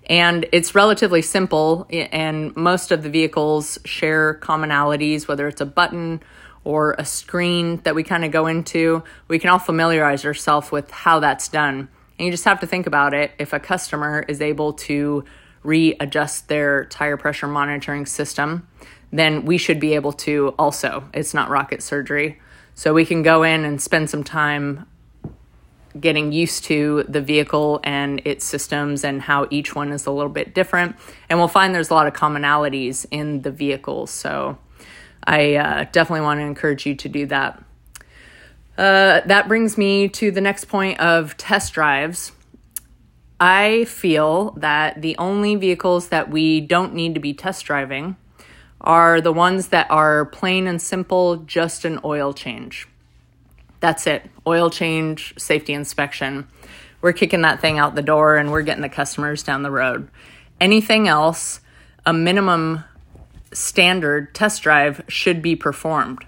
And 0.07 0.47
it's 0.51 0.75
relatively 0.75 1.21
simple, 1.21 1.87
and 1.89 2.55
most 2.55 2.91
of 2.91 3.03
the 3.03 3.09
vehicles 3.09 3.79
share 3.85 4.35
commonalities, 4.35 5.27
whether 5.27 5.47
it's 5.47 5.61
a 5.61 5.65
button 5.65 6.21
or 6.63 6.95
a 6.97 7.05
screen 7.05 7.77
that 7.83 7.95
we 7.95 8.03
kind 8.03 8.25
of 8.25 8.31
go 8.31 8.47
into. 8.47 9.03
We 9.27 9.39
can 9.39 9.49
all 9.49 9.59
familiarize 9.59 10.25
ourselves 10.25 10.71
with 10.71 10.91
how 10.91 11.19
that's 11.19 11.47
done. 11.47 11.89
And 12.19 12.25
you 12.25 12.31
just 12.31 12.45
have 12.45 12.59
to 12.59 12.67
think 12.67 12.87
about 12.87 13.13
it. 13.13 13.31
If 13.39 13.53
a 13.53 13.59
customer 13.59 14.23
is 14.27 14.41
able 14.41 14.73
to 14.73 15.23
readjust 15.63 16.47
their 16.47 16.85
tire 16.85 17.17
pressure 17.17 17.47
monitoring 17.47 18.05
system, 18.05 18.67
then 19.11 19.45
we 19.45 19.57
should 19.57 19.79
be 19.79 19.93
able 19.95 20.13
to 20.13 20.55
also. 20.57 21.03
It's 21.13 21.33
not 21.33 21.49
rocket 21.49 21.83
surgery. 21.83 22.39
So 22.75 22.93
we 22.93 23.05
can 23.05 23.23
go 23.23 23.43
in 23.43 23.65
and 23.65 23.81
spend 23.81 24.09
some 24.09 24.23
time 24.23 24.87
getting 25.99 26.31
used 26.31 26.63
to 26.63 27.03
the 27.09 27.19
vehicle 27.19 27.81
and 27.83 28.21
its 28.23 28.45
systems 28.45 29.03
and 29.03 29.21
how 29.21 29.47
each 29.49 29.75
one 29.75 29.91
is 29.91 30.05
a 30.05 30.11
little 30.11 30.31
bit 30.31 30.55
different. 30.55 30.95
And 31.29 31.37
we'll 31.37 31.49
find 31.49 31.75
there's 31.75 31.89
a 31.89 31.93
lot 31.93 32.07
of 32.07 32.13
commonalities 32.13 33.05
in 33.11 33.41
the 33.41 33.51
vehicles. 33.51 34.09
So 34.09 34.57
I 35.25 35.55
uh, 35.55 35.85
definitely 35.91 36.21
want 36.21 36.39
to 36.39 36.45
encourage 36.45 36.85
you 36.85 36.95
to 36.95 37.09
do 37.09 37.25
that. 37.27 37.61
Uh, 38.77 39.21
that 39.25 39.49
brings 39.49 39.77
me 39.77 40.07
to 40.07 40.31
the 40.31 40.41
next 40.41 40.65
point 40.65 40.99
of 41.01 41.35
test 41.35 41.73
drives. 41.73 42.31
I 43.39 43.85
feel 43.85 44.51
that 44.51 45.01
the 45.01 45.17
only 45.17 45.55
vehicles 45.55 46.07
that 46.07 46.29
we 46.29 46.61
don't 46.61 46.93
need 46.93 47.15
to 47.15 47.19
be 47.19 47.33
test 47.33 47.65
driving 47.65 48.15
are 48.81 49.21
the 49.21 49.33
ones 49.33 49.69
that 49.69 49.89
are 49.89 50.25
plain 50.25 50.67
and 50.67 50.81
simple, 50.81 51.37
just 51.37 51.85
an 51.85 51.99
oil 52.03 52.33
change. 52.33 52.87
That's 53.79 54.05
it. 54.07 54.29
Oil 54.45 54.69
change, 54.69 55.33
safety 55.37 55.73
inspection. 55.73 56.47
We're 57.01 57.13
kicking 57.13 57.41
that 57.41 57.61
thing 57.61 57.79
out 57.79 57.95
the 57.95 58.01
door 58.01 58.37
and 58.37 58.51
we're 58.51 58.61
getting 58.61 58.83
the 58.83 58.89
customers 58.89 59.43
down 59.43 59.63
the 59.63 59.71
road. 59.71 60.09
Anything 60.59 61.07
else, 61.07 61.61
a 62.05 62.13
minimum 62.13 62.83
standard 63.53 64.33
test 64.35 64.61
drive 64.61 65.03
should 65.07 65.41
be 65.41 65.55
performed. 65.55 66.25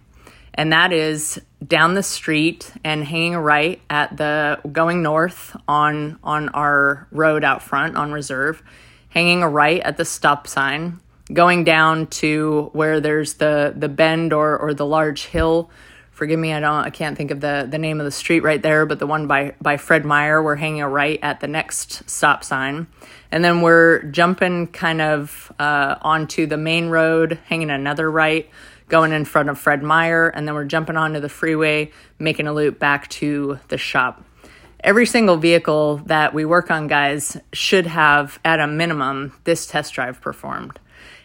And 0.56 0.72
that 0.72 0.92
is 0.92 1.42
down 1.66 1.94
the 1.96 2.04
street 2.04 2.72
and 2.84 3.04
hanging 3.04 3.36
right 3.36 3.82
at 3.90 4.18
the 4.18 4.60
going 4.72 5.02
north 5.02 5.56
on 5.68 6.20
on 6.24 6.50
our 6.50 7.08
road 7.12 7.44
out 7.44 7.64
front 7.64 7.96
on 7.96 8.12
reserve, 8.12 8.62
hanging 9.10 9.42
a 9.42 9.50
right 9.50 9.82
at 9.82 9.98
the 9.98 10.06
stop 10.06 10.48
sign, 10.48 11.00
going 11.32 11.64
down 11.64 12.08
to 12.08 12.70
where 12.74 13.00
there's 13.00 13.36
the 13.36 13.74
the 13.76 13.90
bend 13.90 14.34
or 14.34 14.58
or 14.58 14.74
the 14.74 14.86
large 14.86 15.26
hill 15.26 15.70
forgive 16.14 16.40
me, 16.40 16.54
I 16.54 16.60
don't, 16.60 16.86
I 16.86 16.90
can't 16.90 17.18
think 17.18 17.32
of 17.32 17.42
the 17.42 17.68
the 17.70 17.78
name 17.78 18.00
of 18.00 18.06
the 18.06 18.12
street 18.12 18.42
right 18.42 18.62
there, 18.62 18.86
but 18.86 19.00
the 19.00 19.08
one 19.08 19.28
by 19.28 19.56
by 19.60 19.78
Fred 19.78 20.06
Meyer. 20.06 20.42
We're 20.42 20.56
hanging 20.56 20.82
a 20.82 20.88
right 20.88 21.20
at 21.22 21.42
the 21.42 21.48
next 21.48 22.10
stop 22.10 22.44
sign, 22.44 22.88
and 23.32 23.44
then 23.44 23.62
we're 23.62 24.04
jumping 24.04 24.68
kind 24.68 25.02
of 25.02 25.52
uh, 25.60 25.96
onto 26.02 26.46
the 26.46 26.58
main 26.58 26.88
road, 26.88 27.40
hanging 27.46 27.70
another 27.70 28.10
right, 28.10 28.50
going 28.88 29.12
in 29.12 29.26
front 29.26 29.50
of 29.50 29.60
Fred 29.60 29.84
Meyer, 29.84 30.30
and 30.30 30.48
then 30.48 30.56
we're 30.56 30.66
jumping 30.66 30.96
onto 30.96 31.20
the 31.20 31.30
freeway, 31.30 31.92
making 32.20 32.48
a 32.48 32.54
loop 32.54 32.80
back 32.80 33.10
to 33.10 33.60
the 33.68 33.78
shop. 33.78 34.24
Every 34.82 35.06
single 35.06 35.38
vehicle 35.38 35.98
that 36.06 36.34
we 36.34 36.44
work 36.44 36.70
on, 36.70 36.88
guys, 36.88 37.38
should 37.54 37.88
have 37.88 38.40
at 38.44 38.60
a 38.60 38.68
minimum 38.68 39.34
this 39.46 39.66
test 39.66 39.94
drive 39.94 40.20
performed. 40.20 40.80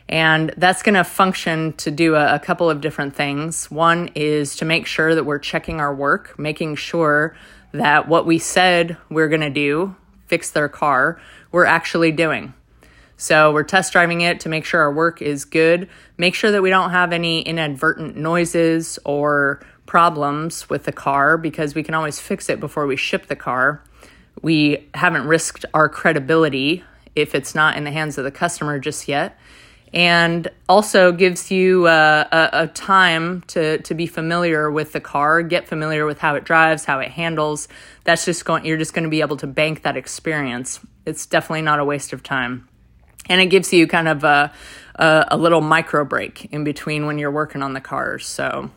And 0.09 0.55
that's 0.57 0.83
going 0.83 0.95
to 0.95 1.05
function 1.05 1.75
to 1.75 1.91
do 1.91 2.15
a, 2.15 2.37
a, 2.37 2.39
couple 2.39 2.71
of 2.71 2.81
different 2.81 3.15
things. 3.15 3.71
One 3.71 4.09
is 4.15 4.57
to 4.57 4.65
make 4.65 4.87
sure 4.87 5.15
that 5.15 5.25
we're 5.25 5.39
checking 5.39 5.81
our 5.81 5.95
work, 5.95 6.39
making 6.39 6.77
sure 6.77 7.37
that 7.73 8.09
what 8.09 8.25
we 8.25 8.39
said 8.39 8.97
we're 9.11 9.29
going 9.29 9.43
to 9.43 9.51
do, 9.51 9.95
fix 10.27 10.51
their 10.51 10.69
car, 10.69 11.21
we're 11.53 11.67
actually 11.67 12.13
doing. 12.13 12.55
So 13.19 13.53
we're 13.53 13.65
test 13.65 13.93
driving 13.93 14.23
it 14.23 14.41
to 14.41 14.49
make 14.49 14.65
sure 14.65 14.81
our 14.81 14.93
work 14.93 15.21
is 15.21 15.45
good, 15.45 15.91
make 16.17 16.35
sure 16.35 16.53
that 16.53 16.63
we 16.63 16.71
don't 16.71 16.91
have 16.91 17.13
any 17.13 17.43
inadvertent 17.43 18.17
noises 18.17 18.99
or 19.05 19.61
problems 19.85 20.71
with 20.71 20.85
the 20.85 20.93
car 20.93 21.37
because 21.37 21.75
we 21.75 21.83
can 21.83 21.95
always 21.95 22.19
fix 22.19 22.49
it 22.49 22.61
before 22.61 22.87
we 22.87 22.97
ship 22.97 23.27
the 23.27 23.37
car. 23.37 23.83
We 24.41 24.89
haven't 24.95 25.27
risked 25.27 25.67
our 25.75 25.89
credibility 25.89 26.85
if 27.17 27.35
it's 27.35 27.55
not 27.55 27.77
in 27.77 27.85
the 27.85 27.91
hands 27.91 28.17
of 28.17 28.25
the 28.25 28.31
customer 28.31 28.79
just 28.79 29.09
yet 29.09 29.37
and 29.93 30.49
also 30.69 31.13
gives 31.13 31.51
you 31.51 31.87
uh, 31.87 32.25
a, 32.31 32.63
a, 32.65 32.67
time 32.69 33.43
to, 33.49 33.79
to 33.79 33.95
be 33.95 34.07
familiar 34.07 34.71
with 34.71 34.93
the 34.93 35.01
car, 35.01 35.43
get 35.43 35.67
familiar 35.67 36.05
with 36.05 36.19
how 36.19 36.35
it 36.35 36.45
drives, 36.45 36.85
how 36.85 36.99
it 37.01 37.11
handles. 37.11 37.69
That's 38.05 38.25
just 38.25 38.45
going, 38.45 38.65
you're 38.65 38.77
just 38.77 38.93
going 38.93 39.05
to 39.05 39.11
be 39.11 39.21
able 39.21 39.39
to 39.39 39.47
bank 39.47 39.83
that 39.83 39.97
experience. 39.97 40.81
It's 41.07 41.27
definitely 41.27 41.63
not 41.63 41.79
a 41.79 41.85
waste 41.85 42.13
of 42.13 42.23
time. 42.23 42.69
And 43.31 43.41
it 43.41 43.47
gives 43.47 43.73
you 43.73 43.87
kind 43.87 44.09
of 44.09 44.25
a, 44.25 44.53
a, 44.95 45.27
a 45.29 45.37
little 45.39 45.61
micro 45.61 46.05
break 46.05 46.47
in 46.53 46.65
between 46.65 47.07
when 47.07 47.19
you're 47.19 47.31
working 47.31 47.63
on 47.63 47.73
the 47.73 47.81
cars. 47.81 48.27
So, 48.27 48.71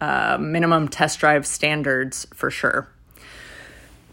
uh, 0.00 0.38
minimum 0.40 0.88
test 0.88 1.20
drive 1.20 1.46
standards 1.46 2.26
for 2.34 2.50
sure. 2.50 2.88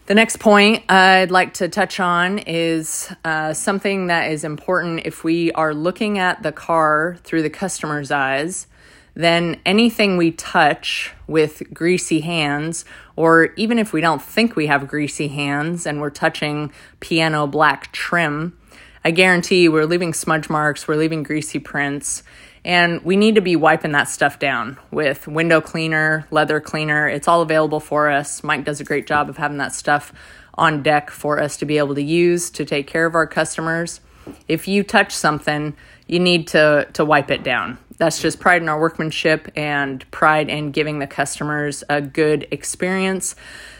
The 0.08 0.14
next 0.14 0.38
point 0.38 0.90
I'd 0.90 1.30
like 1.30 1.52
to 1.54 1.68
touch 1.68 2.00
on 2.00 2.38
is 2.38 3.12
uh, 3.26 3.52
something 3.52 4.06
that 4.06 4.30
is 4.30 4.42
important 4.42 5.02
if 5.04 5.22
we 5.22 5.52
are 5.52 5.74
looking 5.74 6.18
at 6.18 6.42
the 6.42 6.50
car 6.50 7.18
through 7.24 7.42
the 7.42 7.50
customer's 7.50 8.10
eyes. 8.10 8.68
Then 9.12 9.60
anything 9.66 10.16
we 10.16 10.30
touch 10.30 11.12
with 11.26 11.62
greasy 11.74 12.20
hands, 12.20 12.86
or 13.16 13.52
even 13.56 13.78
if 13.78 13.92
we 13.92 14.00
don't 14.00 14.22
think 14.22 14.56
we 14.56 14.66
have 14.68 14.88
greasy 14.88 15.28
hands 15.28 15.84
and 15.84 16.00
we're 16.00 16.08
touching 16.08 16.72
piano 17.00 17.46
black 17.46 17.92
trim, 17.92 18.58
I 19.04 19.10
guarantee 19.10 19.68
we're 19.68 19.84
leaving 19.84 20.14
smudge 20.14 20.48
marks, 20.48 20.88
we're 20.88 20.96
leaving 20.96 21.22
greasy 21.22 21.58
prints, 21.58 22.22
and 22.68 23.02
we 23.02 23.16
need 23.16 23.36
to 23.36 23.40
be 23.40 23.56
wiping 23.56 23.92
that 23.92 24.10
stuff 24.10 24.38
down 24.38 24.76
with 24.90 25.26
window 25.26 25.58
cleaner, 25.58 26.26
leather 26.30 26.60
cleaner. 26.60 27.08
It's 27.08 27.26
all 27.26 27.40
available 27.40 27.80
for 27.80 28.10
us. 28.10 28.44
Mike 28.44 28.66
does 28.66 28.78
a 28.78 28.84
great 28.84 29.06
job 29.06 29.30
of 29.30 29.38
having 29.38 29.56
that 29.56 29.72
stuff 29.72 30.12
on 30.52 30.82
deck 30.82 31.10
for 31.10 31.40
us 31.40 31.56
to 31.56 31.64
be 31.64 31.78
able 31.78 31.94
to 31.94 32.02
use 32.02 32.50
to 32.50 32.66
take 32.66 32.86
care 32.86 33.06
of 33.06 33.14
our 33.14 33.26
customers. 33.26 34.02
If 34.48 34.68
you 34.68 34.82
touch 34.82 35.14
something, 35.14 35.74
you 36.06 36.18
need 36.18 36.48
to 36.48 36.86
to 36.92 37.06
wipe 37.06 37.30
it 37.30 37.42
down. 37.42 37.78
That's 37.96 38.20
just 38.20 38.38
pride 38.38 38.60
in 38.60 38.68
our 38.68 38.78
workmanship 38.78 39.50
and 39.56 40.08
pride 40.10 40.50
in 40.50 40.70
giving 40.70 40.98
the 40.98 41.06
customers 41.06 41.82
a 41.88 42.02
good 42.02 42.46
experience. 42.50 43.34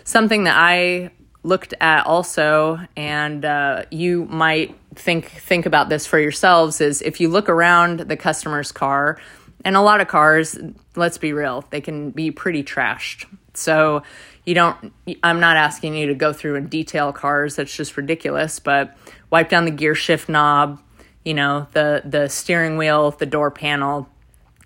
Something 0.05 0.45
that 0.45 0.57
I 0.57 1.11
looked 1.43 1.75
at 1.81 2.07
also, 2.07 2.81
and 2.97 3.45
uh, 3.45 3.85
you 3.91 4.25
might 4.25 4.75
think 4.99 5.27
think 5.31 5.67
about 5.67 5.89
this 5.89 6.07
for 6.07 6.19
yourselves 6.19 6.81
is 6.81 7.03
if 7.03 7.21
you 7.21 7.29
look 7.29 7.49
around 7.49 8.01
the 8.01 8.17
customer's 8.17 8.73
car 8.73 9.21
and 9.65 9.77
a 9.77 9.81
lot 9.81 10.01
of 10.01 10.09
cars 10.09 10.59
let's 10.97 11.19
be 11.19 11.33
real 11.33 11.65
they 11.71 11.81
can 11.81 12.11
be 12.11 12.31
pretty 12.31 12.63
trashed. 12.63 13.27
So 13.55 14.03
you 14.45 14.55
don't 14.55 14.93
i'm 15.23 15.41
not 15.41 15.57
asking 15.57 15.95
you 15.95 16.07
to 16.07 16.15
go 16.15 16.33
through 16.33 16.57
and 16.57 16.71
detail 16.71 17.13
cars 17.13 17.57
that's 17.57 17.75
just 17.75 17.97
ridiculous 17.97 18.59
but 18.61 18.97
wipe 19.31 19.49
down 19.49 19.65
the 19.67 19.71
gear 19.71 19.95
shift 19.95 20.29
knob 20.29 20.81
you 21.25 21.35
know 21.35 21.67
the 21.73 22.03
the 22.05 22.29
steering 22.29 22.77
wheel 22.79 23.11
the 23.11 23.27
door 23.27 23.51
panel. 23.51 24.09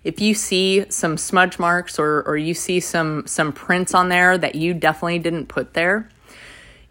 If 0.03 0.19
you 0.19 0.33
see 0.33 0.85
some 0.89 1.17
smudge 1.17 1.59
marks 1.59 1.99
or 1.99 2.23
or 2.23 2.37
you 2.37 2.53
see 2.53 2.79
some 2.79 3.27
some 3.27 3.51
prints 3.51 3.93
on 3.93 4.09
there 4.09 4.37
that 4.37 4.55
you 4.55 4.73
definitely 4.73 5.19
didn't 5.19 5.47
put 5.47 5.73
there 5.73 6.09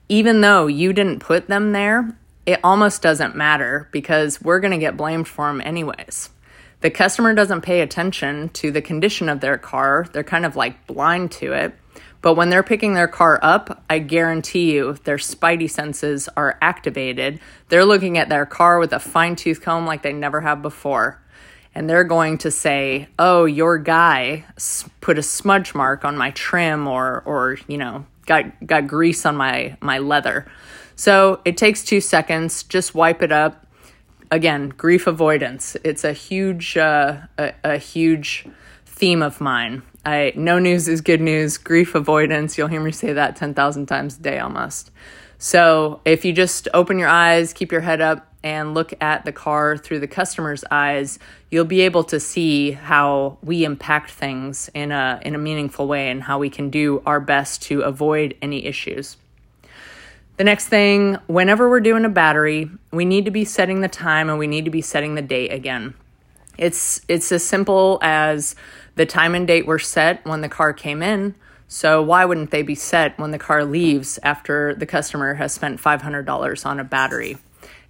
even 0.08 0.42
though 0.42 0.66
you 0.66 0.92
didn't 0.92 1.20
put 1.20 1.48
them 1.48 1.72
there 1.72 2.14
it 2.46 2.60
almost 2.64 3.02
doesn't 3.02 3.36
matter 3.36 3.88
because 3.92 4.40
we're 4.40 4.60
going 4.60 4.72
to 4.72 4.78
get 4.78 4.96
blamed 4.96 5.28
for 5.28 5.46
them 5.46 5.60
anyways. 5.60 6.30
The 6.80 6.90
customer 6.90 7.32
doesn't 7.32 7.60
pay 7.60 7.80
attention 7.80 8.48
to 8.50 8.72
the 8.72 8.82
condition 8.82 9.28
of 9.28 9.40
their 9.40 9.58
car, 9.58 10.06
they're 10.12 10.24
kind 10.24 10.44
of 10.44 10.56
like 10.56 10.86
blind 10.86 11.30
to 11.32 11.52
it. 11.52 11.74
But 12.22 12.34
when 12.34 12.50
they're 12.50 12.62
picking 12.62 12.94
their 12.94 13.08
car 13.08 13.38
up, 13.42 13.82
I 13.90 13.98
guarantee 13.98 14.72
you 14.72 14.94
their 15.04 15.16
spidey 15.16 15.68
senses 15.68 16.28
are 16.36 16.56
activated. 16.62 17.40
They're 17.68 17.84
looking 17.84 18.16
at 18.16 18.28
their 18.28 18.46
car 18.46 18.78
with 18.78 18.92
a 18.92 19.00
fine 19.00 19.34
tooth 19.34 19.60
comb 19.60 19.86
like 19.86 20.02
they 20.02 20.12
never 20.12 20.40
have 20.40 20.62
before. 20.62 21.20
And 21.74 21.90
they're 21.90 22.04
going 22.04 22.38
to 22.38 22.50
say, 22.50 23.08
"Oh, 23.18 23.44
your 23.44 23.78
guy 23.78 24.44
put 25.00 25.18
a 25.18 25.22
smudge 25.22 25.74
mark 25.74 26.04
on 26.04 26.16
my 26.16 26.30
trim 26.30 26.86
or 26.86 27.22
or, 27.24 27.58
you 27.66 27.78
know, 27.78 28.06
got 28.26 28.44
got 28.64 28.86
grease 28.86 29.26
on 29.26 29.36
my 29.36 29.76
my 29.80 29.98
leather." 29.98 30.46
So 30.96 31.40
it 31.44 31.56
takes 31.56 31.84
two 31.84 32.00
seconds, 32.00 32.62
just 32.64 32.94
wipe 32.94 33.22
it 33.22 33.32
up. 33.32 33.66
Again, 34.30 34.70
grief 34.70 35.06
avoidance. 35.06 35.76
It's 35.84 36.04
a 36.04 36.12
huge, 36.12 36.76
uh, 36.76 37.18
a, 37.38 37.52
a 37.64 37.78
huge 37.78 38.46
theme 38.86 39.22
of 39.22 39.40
mine. 39.40 39.82
I 40.04 40.32
no 40.36 40.58
news 40.58 40.88
is 40.88 41.00
good 41.00 41.20
news. 41.20 41.58
Grief 41.58 41.94
avoidance. 41.94 42.56
You'll 42.56 42.68
hear 42.68 42.80
me 42.80 42.92
say 42.92 43.12
that 43.12 43.36
ten 43.36 43.54
thousand 43.54 43.86
times 43.86 44.18
a 44.18 44.22
day 44.22 44.38
almost. 44.38 44.90
So 45.38 46.00
if 46.04 46.24
you 46.24 46.32
just 46.32 46.68
open 46.72 46.98
your 46.98 47.08
eyes, 47.08 47.52
keep 47.52 47.72
your 47.72 47.80
head 47.80 48.00
up, 48.00 48.32
and 48.42 48.74
look 48.74 48.92
at 49.00 49.24
the 49.24 49.32
car 49.32 49.76
through 49.76 50.00
the 50.00 50.06
customer's 50.08 50.64
eyes, 50.70 51.18
you'll 51.50 51.64
be 51.64 51.82
able 51.82 52.04
to 52.04 52.18
see 52.18 52.72
how 52.72 53.38
we 53.42 53.64
impact 53.64 54.10
things 54.10 54.70
in 54.74 54.92
a 54.92 55.20
in 55.24 55.34
a 55.34 55.38
meaningful 55.38 55.86
way 55.86 56.10
and 56.10 56.22
how 56.22 56.38
we 56.38 56.50
can 56.50 56.70
do 56.70 57.02
our 57.06 57.20
best 57.20 57.62
to 57.62 57.82
avoid 57.82 58.36
any 58.42 58.64
issues. 58.64 59.16
The 60.36 60.44
next 60.44 60.68
thing, 60.68 61.18
whenever 61.26 61.68
we're 61.68 61.80
doing 61.80 62.04
a 62.04 62.08
battery, 62.08 62.70
we 62.90 63.04
need 63.04 63.26
to 63.26 63.30
be 63.30 63.44
setting 63.44 63.80
the 63.80 63.88
time 63.88 64.30
and 64.30 64.38
we 64.38 64.46
need 64.46 64.64
to 64.64 64.70
be 64.70 64.80
setting 64.80 65.14
the 65.14 65.22
date 65.22 65.52
again. 65.52 65.94
It's 66.58 67.02
it's 67.08 67.32
as 67.32 67.44
simple 67.44 67.98
as 68.02 68.54
the 68.94 69.06
time 69.06 69.34
and 69.34 69.46
date 69.46 69.66
were 69.66 69.78
set 69.78 70.24
when 70.24 70.40
the 70.40 70.48
car 70.48 70.72
came 70.72 71.02
in. 71.02 71.34
So 71.68 72.02
why 72.02 72.24
wouldn't 72.24 72.50
they 72.50 72.62
be 72.62 72.74
set 72.74 73.18
when 73.18 73.30
the 73.30 73.38
car 73.38 73.64
leaves 73.64 74.18
after 74.22 74.74
the 74.74 74.84
customer 74.84 75.34
has 75.34 75.54
spent 75.54 75.80
$500 75.80 76.66
on 76.66 76.80
a 76.80 76.84
battery? 76.84 77.38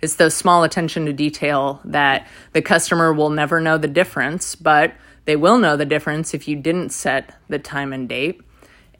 It's 0.00 0.14
the 0.16 0.30
small 0.30 0.62
attention 0.62 1.06
to 1.06 1.12
detail 1.12 1.80
that 1.84 2.26
the 2.52 2.62
customer 2.62 3.12
will 3.12 3.30
never 3.30 3.60
know 3.60 3.78
the 3.78 3.88
difference, 3.88 4.54
but 4.54 4.94
they 5.24 5.36
will 5.36 5.58
know 5.58 5.76
the 5.76 5.84
difference 5.84 6.34
if 6.34 6.46
you 6.46 6.56
didn't 6.56 6.90
set 6.90 7.36
the 7.48 7.58
time 7.58 7.92
and 7.92 8.08
date. 8.08 8.40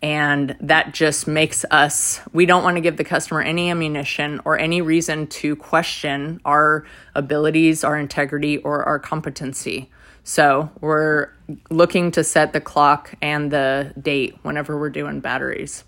And 0.03 0.57
that 0.61 0.93
just 0.93 1.29
makes 1.29 1.65
us, 1.71 2.21
we 2.33 2.45
don't 2.45 2.65
want 2.65 2.77
to 2.77 2.81
give 2.81 2.97
the 2.97 3.05
customer 3.05 3.41
any 3.41 3.71
ammunition 3.71 4.41
or 4.45 4.59
any 4.59 4.83
reason 4.83 5.29
to 5.29 5.55
question 5.55 6.41
our 6.45 6.85
abilities, 7.15 7.85
our 7.85 7.97
integrity, 7.97 8.59
or 8.59 8.83
our 8.83 8.99
competency. 8.99 9.91
So 10.25 10.71
we're 10.81 11.31
looking 11.71 12.11
to 12.13 12.25
set 12.25 12.53
the 12.53 12.61
clock 12.61 13.15
and 13.23 13.51
the 13.51 13.93
date 14.01 14.37
whenever 14.43 14.79
we're 14.79 14.91
doing 14.91 15.21
batteries. 15.21 15.85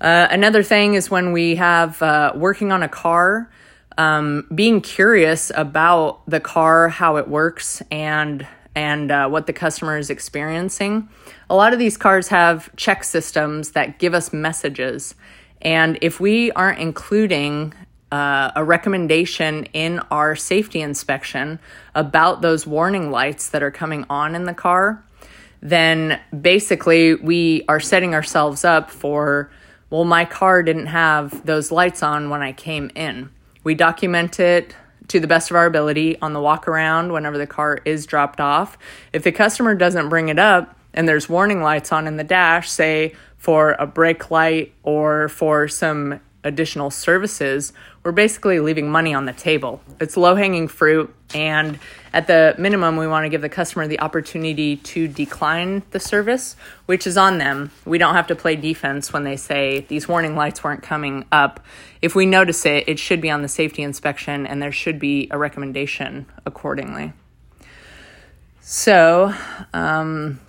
Uh, 0.00 0.26
another 0.30 0.62
thing 0.62 0.94
is 0.94 1.08
when 1.08 1.32
we 1.32 1.54
have 1.54 2.02
uh, 2.02 2.32
working 2.34 2.72
on 2.72 2.82
a 2.82 2.88
car, 2.88 3.50
um, 3.96 4.46
being 4.52 4.80
curious 4.80 5.52
about 5.54 6.28
the 6.28 6.40
car, 6.40 6.88
how 6.88 7.16
it 7.16 7.28
works, 7.28 7.80
and 7.90 8.46
and 8.74 9.10
uh, 9.10 9.28
what 9.28 9.46
the 9.46 9.52
customer 9.52 9.96
is 9.98 10.10
experiencing. 10.10 11.08
A 11.48 11.54
lot 11.54 11.72
of 11.72 11.78
these 11.78 11.96
cars 11.96 12.28
have 12.28 12.74
check 12.76 13.04
systems 13.04 13.70
that 13.70 13.98
give 13.98 14.14
us 14.14 14.32
messages, 14.32 15.14
and 15.62 15.98
if 16.02 16.20
we 16.20 16.50
aren't 16.52 16.78
including 16.78 17.72
uh, 18.12 18.52
a 18.54 18.62
recommendation 18.62 19.64
in 19.72 19.98
our 20.10 20.36
safety 20.36 20.80
inspection 20.80 21.58
about 21.94 22.42
those 22.42 22.66
warning 22.66 23.10
lights 23.10 23.48
that 23.48 23.62
are 23.62 23.72
coming 23.72 24.04
on 24.08 24.36
in 24.36 24.44
the 24.44 24.54
car, 24.54 25.04
then 25.60 26.20
basically 26.38 27.14
we 27.14 27.64
are 27.68 27.80
setting 27.80 28.14
ourselves 28.14 28.64
up 28.64 28.90
for, 28.90 29.50
well, 29.90 30.04
my 30.04 30.24
car 30.24 30.62
didn't 30.62 30.86
have 30.86 31.44
those 31.44 31.72
lights 31.72 32.02
on 32.02 32.30
when 32.30 32.42
I 32.42 32.52
came 32.52 32.90
in. 32.94 33.30
We 33.64 33.74
document 33.74 34.38
it 34.38 34.76
to 35.08 35.20
the 35.20 35.26
best 35.26 35.50
of 35.50 35.56
our 35.56 35.66
ability 35.66 36.20
on 36.20 36.32
the 36.32 36.40
walk 36.40 36.66
around 36.66 37.12
whenever 37.12 37.38
the 37.38 37.46
car 37.46 37.80
is 37.84 38.06
dropped 38.06 38.40
off. 38.40 38.78
If 39.12 39.22
the 39.22 39.32
customer 39.32 39.74
doesn't 39.74 40.08
bring 40.08 40.28
it 40.28 40.38
up 40.38 40.78
and 40.92 41.08
there's 41.08 41.28
warning 41.28 41.62
lights 41.62 41.92
on 41.92 42.06
in 42.06 42.16
the 42.16 42.24
dash, 42.24 42.70
say 42.70 43.14
for 43.36 43.72
a 43.78 43.86
brake 43.86 44.30
light 44.30 44.72
or 44.82 45.28
for 45.28 45.68
some 45.68 46.20
additional 46.44 46.90
services, 46.90 47.72
we're 48.04 48.12
basically 48.12 48.60
leaving 48.60 48.90
money 48.90 49.14
on 49.14 49.24
the 49.24 49.32
table. 49.32 49.80
It's 49.98 50.16
low 50.16 50.34
hanging 50.34 50.68
fruit, 50.68 51.12
and 51.34 51.78
at 52.12 52.26
the 52.26 52.54
minimum, 52.58 52.98
we 52.98 53.06
want 53.06 53.24
to 53.24 53.30
give 53.30 53.40
the 53.40 53.48
customer 53.48 53.88
the 53.88 53.98
opportunity 54.00 54.76
to 54.76 55.08
decline 55.08 55.82
the 55.90 55.98
service, 55.98 56.54
which 56.84 57.06
is 57.06 57.16
on 57.16 57.38
them. 57.38 57.70
We 57.86 57.96
don't 57.96 58.14
have 58.14 58.26
to 58.26 58.36
play 58.36 58.56
defense 58.56 59.10
when 59.12 59.24
they 59.24 59.36
say 59.36 59.86
these 59.88 60.06
warning 60.06 60.36
lights 60.36 60.62
weren't 60.62 60.82
coming 60.82 61.24
up. 61.32 61.64
If 62.02 62.14
we 62.14 62.26
notice 62.26 62.66
it, 62.66 62.84
it 62.86 62.98
should 62.98 63.22
be 63.22 63.30
on 63.30 63.40
the 63.40 63.48
safety 63.48 63.82
inspection, 63.82 64.46
and 64.46 64.60
there 64.60 64.70
should 64.70 64.98
be 64.98 65.26
a 65.30 65.38
recommendation 65.38 66.26
accordingly. 66.44 67.14
So, 68.60 69.34
um, 69.72 70.40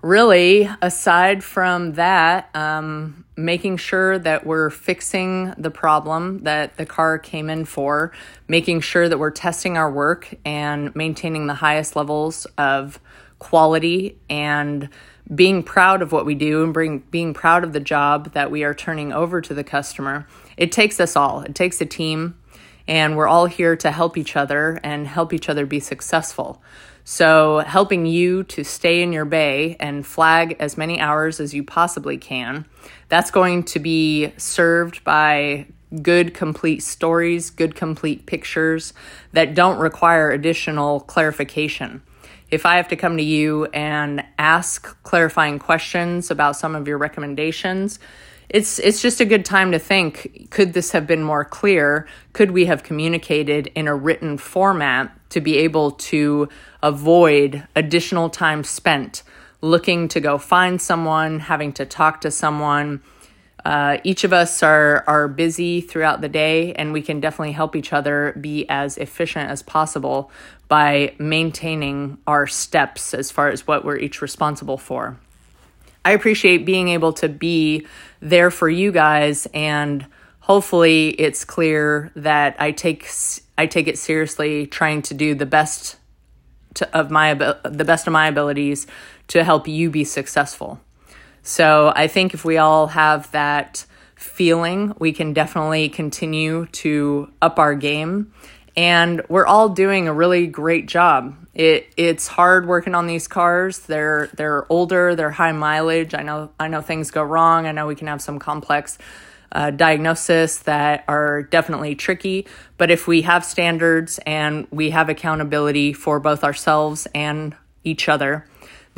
really, 0.00 0.70
aside 0.80 1.44
from 1.44 1.92
that, 1.94 2.48
um, 2.54 3.26
making 3.38 3.76
sure 3.76 4.18
that 4.18 4.44
we're 4.44 4.68
fixing 4.68 5.54
the 5.56 5.70
problem 5.70 6.40
that 6.40 6.76
the 6.76 6.84
car 6.84 7.18
came 7.18 7.48
in 7.48 7.64
for, 7.64 8.10
making 8.48 8.80
sure 8.80 9.08
that 9.08 9.16
we're 9.16 9.30
testing 9.30 9.76
our 9.76 9.90
work 9.90 10.34
and 10.44 10.94
maintaining 10.96 11.46
the 11.46 11.54
highest 11.54 11.94
levels 11.94 12.46
of 12.58 12.98
quality 13.38 14.18
and 14.28 14.88
being 15.32 15.62
proud 15.62 16.02
of 16.02 16.10
what 16.10 16.26
we 16.26 16.34
do 16.34 16.64
and 16.64 16.74
bring, 16.74 16.98
being 17.10 17.32
proud 17.32 17.62
of 17.62 17.72
the 17.72 17.80
job 17.80 18.32
that 18.32 18.50
we 18.50 18.64
are 18.64 18.74
turning 18.74 19.12
over 19.12 19.40
to 19.40 19.54
the 19.54 19.62
customer. 19.62 20.26
It 20.56 20.72
takes 20.72 20.98
us 20.98 21.14
all, 21.14 21.42
it 21.42 21.54
takes 21.54 21.80
a 21.80 21.86
team, 21.86 22.36
and 22.88 23.16
we're 23.16 23.28
all 23.28 23.46
here 23.46 23.76
to 23.76 23.92
help 23.92 24.16
each 24.16 24.34
other 24.34 24.80
and 24.82 25.06
help 25.06 25.32
each 25.32 25.48
other 25.48 25.64
be 25.64 25.78
successful. 25.78 26.60
So, 27.10 27.60
helping 27.60 28.04
you 28.04 28.44
to 28.44 28.62
stay 28.62 29.00
in 29.00 29.14
your 29.14 29.24
bay 29.24 29.76
and 29.80 30.06
flag 30.06 30.56
as 30.60 30.76
many 30.76 31.00
hours 31.00 31.40
as 31.40 31.54
you 31.54 31.64
possibly 31.64 32.18
can, 32.18 32.66
that's 33.08 33.30
going 33.30 33.64
to 33.64 33.78
be 33.78 34.32
served 34.36 35.02
by 35.04 35.66
good, 36.02 36.34
complete 36.34 36.82
stories, 36.82 37.50
good, 37.50 37.74
complete 37.74 38.26
pictures 38.26 38.92
that 39.32 39.54
don't 39.54 39.78
require 39.78 40.30
additional 40.30 41.00
clarification. 41.00 42.02
If 42.50 42.64
I 42.66 42.76
have 42.76 42.88
to 42.88 42.96
come 42.96 43.16
to 43.16 43.22
you 43.22 43.66
and 43.66 44.24
ask 44.38 45.02
clarifying 45.02 45.58
questions 45.58 46.30
about 46.30 46.56
some 46.56 46.74
of 46.74 46.88
your 46.88 46.98
recommendations, 46.98 47.98
it's 48.48 48.78
it's 48.78 49.02
just 49.02 49.20
a 49.20 49.26
good 49.26 49.44
time 49.44 49.72
to 49.72 49.78
think 49.78 50.48
could 50.50 50.72
this 50.72 50.92
have 50.92 51.06
been 51.06 51.22
more 51.22 51.44
clear 51.44 52.08
could 52.32 52.50
we 52.50 52.64
have 52.64 52.82
communicated 52.82 53.66
in 53.74 53.86
a 53.86 53.94
written 53.94 54.38
format 54.38 55.12
to 55.28 55.40
be 55.40 55.58
able 55.58 55.90
to 55.90 56.48
avoid 56.82 57.66
additional 57.76 58.30
time 58.30 58.64
spent 58.64 59.22
looking 59.60 60.08
to 60.08 60.20
go 60.20 60.38
find 60.38 60.80
someone 60.80 61.40
having 61.40 61.72
to 61.74 61.84
talk 61.84 62.20
to 62.22 62.30
someone. 62.30 63.02
Uh, 63.64 63.98
each 64.04 64.24
of 64.24 64.32
us 64.32 64.62
are 64.62 65.04
are 65.06 65.26
busy 65.26 65.80
throughout 65.80 66.20
the 66.20 66.28
day 66.28 66.72
and 66.74 66.92
we 66.92 67.02
can 67.02 67.20
definitely 67.20 67.52
help 67.52 67.74
each 67.74 67.92
other 67.92 68.36
be 68.40 68.68
as 68.68 68.96
efficient 68.98 69.50
as 69.50 69.62
possible 69.62 70.30
by 70.68 71.14
maintaining 71.18 72.18
our 72.26 72.46
steps 72.46 73.14
as 73.14 73.30
far 73.30 73.48
as 73.48 73.66
what 73.66 73.84
we're 73.84 73.98
each 73.98 74.22
responsible 74.22 74.78
for. 74.78 75.18
I 76.04 76.12
appreciate 76.12 76.64
being 76.64 76.88
able 76.88 77.12
to 77.14 77.28
be 77.28 77.86
there 78.20 78.50
for 78.50 78.68
you 78.68 78.92
guys 78.92 79.46
and 79.52 80.06
hopefully 80.40 81.10
it's 81.10 81.44
clear 81.44 82.10
that 82.14 82.56
I 82.58 82.70
take 82.70 83.10
I 83.58 83.66
take 83.66 83.88
it 83.88 83.98
seriously 83.98 84.66
trying 84.66 85.02
to 85.02 85.14
do 85.14 85.34
the 85.34 85.46
best 85.46 85.96
to, 86.74 86.96
of 86.96 87.10
my 87.10 87.34
the 87.34 87.84
best 87.84 88.06
of 88.06 88.12
my 88.12 88.28
abilities 88.28 88.86
to 89.28 89.44
help 89.44 89.68
you 89.68 89.90
be 89.90 90.04
successful. 90.04 90.80
So 91.42 91.92
I 91.94 92.08
think 92.08 92.34
if 92.34 92.44
we 92.44 92.58
all 92.58 92.88
have 92.88 93.30
that 93.32 93.86
feeling, 94.14 94.94
we 94.98 95.12
can 95.12 95.32
definitely 95.32 95.88
continue 95.88 96.66
to 96.66 97.30
up 97.40 97.58
our 97.58 97.74
game 97.74 98.32
and 98.78 99.22
we're 99.28 99.44
all 99.44 99.70
doing 99.70 100.06
a 100.06 100.12
really 100.12 100.46
great 100.46 100.86
job. 100.86 101.34
It 101.52 101.92
it's 101.96 102.28
hard 102.28 102.68
working 102.68 102.94
on 102.94 103.08
these 103.08 103.26
cars. 103.26 103.80
They're 103.80 104.30
they're 104.34 104.70
older, 104.70 105.16
they're 105.16 105.32
high 105.32 105.50
mileage. 105.50 106.14
I 106.14 106.22
know 106.22 106.52
I 106.60 106.68
know 106.68 106.80
things 106.80 107.10
go 107.10 107.24
wrong. 107.24 107.66
I 107.66 107.72
know 107.72 107.88
we 107.88 107.96
can 107.96 108.06
have 108.06 108.22
some 108.22 108.38
complex 108.38 108.96
uh, 109.50 109.72
diagnosis 109.72 110.58
that 110.60 111.04
are 111.08 111.42
definitely 111.42 111.96
tricky. 111.96 112.46
But 112.76 112.92
if 112.92 113.08
we 113.08 113.22
have 113.22 113.44
standards 113.44 114.20
and 114.24 114.68
we 114.70 114.90
have 114.90 115.08
accountability 115.08 115.92
for 115.92 116.20
both 116.20 116.44
ourselves 116.44 117.08
and 117.16 117.56
each 117.82 118.08
other, 118.08 118.46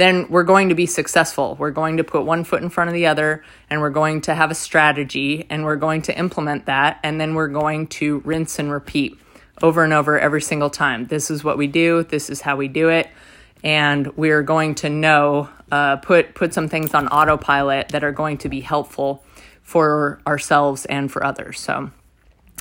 then 0.00 0.28
we're 0.30 0.44
going 0.44 0.70
to 0.70 0.74
be 0.74 0.86
successful. 0.86 1.56
We're 1.58 1.70
going 1.70 1.98
to 1.98 2.04
put 2.04 2.24
one 2.24 2.44
foot 2.44 2.62
in 2.62 2.70
front 2.70 2.88
of 2.88 2.94
the 2.94 3.06
other 3.06 3.44
and 3.68 3.80
we're 3.80 3.90
going 3.90 4.22
to 4.22 4.34
have 4.34 4.50
a 4.50 4.54
strategy 4.54 5.46
and 5.50 5.64
we're 5.64 5.76
going 5.76 6.02
to 6.02 6.18
implement 6.18 6.66
that 6.66 7.00
and 7.02 7.20
then 7.20 7.34
we're 7.34 7.48
going 7.48 7.86
to 7.88 8.20
rinse 8.20 8.58
and 8.58 8.70
repeat 8.70 9.18
over 9.62 9.84
and 9.84 9.92
over 9.92 10.18
every 10.18 10.40
single 10.40 10.70
time. 10.70 11.06
This 11.06 11.30
is 11.30 11.44
what 11.44 11.58
we 11.58 11.66
do. 11.66 12.02
This 12.04 12.30
is 12.30 12.40
how 12.40 12.56
we 12.56 12.68
do 12.68 12.88
it. 12.88 13.08
And 13.62 14.16
we're 14.16 14.42
going 14.42 14.76
to 14.76 14.88
know, 14.88 15.50
uh, 15.70 15.96
put, 15.96 16.34
put 16.34 16.54
some 16.54 16.68
things 16.68 16.94
on 16.94 17.08
autopilot 17.08 17.90
that 17.90 18.02
are 18.02 18.12
going 18.12 18.38
to 18.38 18.48
be 18.48 18.60
helpful 18.60 19.22
for 19.62 20.20
ourselves 20.26 20.86
and 20.86 21.12
for 21.12 21.24
others. 21.24 21.60
So, 21.60 21.90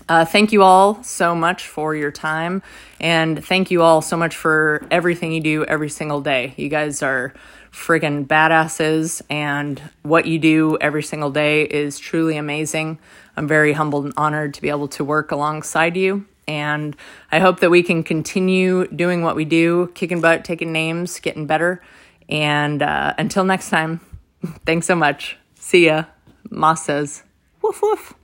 uh, 0.10 0.26
thank 0.26 0.52
you 0.52 0.64
all 0.64 1.02
so 1.04 1.36
much 1.36 1.68
for 1.68 1.96
your 1.96 2.12
time. 2.12 2.64
And 3.00 3.46
thank 3.46 3.72
you 3.72 3.84
all 3.84 4.02
so 4.02 4.18
much 4.18 4.36
for 4.36 4.86
everything 4.92 5.32
you 5.32 5.40
do 5.40 5.64
every 5.66 5.90
single 5.90 6.20
day. 6.20 6.54
You 6.58 6.68
guys 6.68 7.02
are 7.04 7.34
friggin' 7.72 8.26
badasses, 8.26 9.22
and 9.30 9.80
what 10.02 10.26
you 10.26 10.40
do 10.40 10.78
every 10.82 11.04
single 11.04 11.30
day 11.30 11.64
is 11.64 12.00
truly 12.00 12.36
amazing. 12.36 12.98
I'm 13.38 13.48
very 13.48 13.74
humbled 13.74 14.06
and 14.06 14.14
honored 14.18 14.56
to 14.56 14.62
be 14.62 14.70
able 14.70 14.88
to 14.90 15.04
work 15.04 15.32
alongside 15.32 15.96
you. 15.96 16.26
And 16.48 16.96
I 17.32 17.40
hope 17.40 17.60
that 17.60 17.70
we 17.70 17.84
can 17.84 18.02
continue 18.02 18.88
doing 18.88 19.22
what 19.22 19.36
we 19.36 19.46
do, 19.46 19.92
kicking 19.94 20.20
butt, 20.20 20.44
taking 20.44 20.72
names, 20.72 21.20
getting 21.20 21.46
better. 21.46 21.84
And 22.28 22.82
uh, 22.82 23.14
until 23.20 23.44
next 23.44 23.70
time, 23.70 24.00
thanks 24.66 24.88
so 24.88 24.96
much. 24.96 25.38
See 25.56 25.86
ya. 25.86 26.06
Moss 26.50 26.84
says, 26.84 27.24
woof 27.62 27.84
woof. 27.84 28.16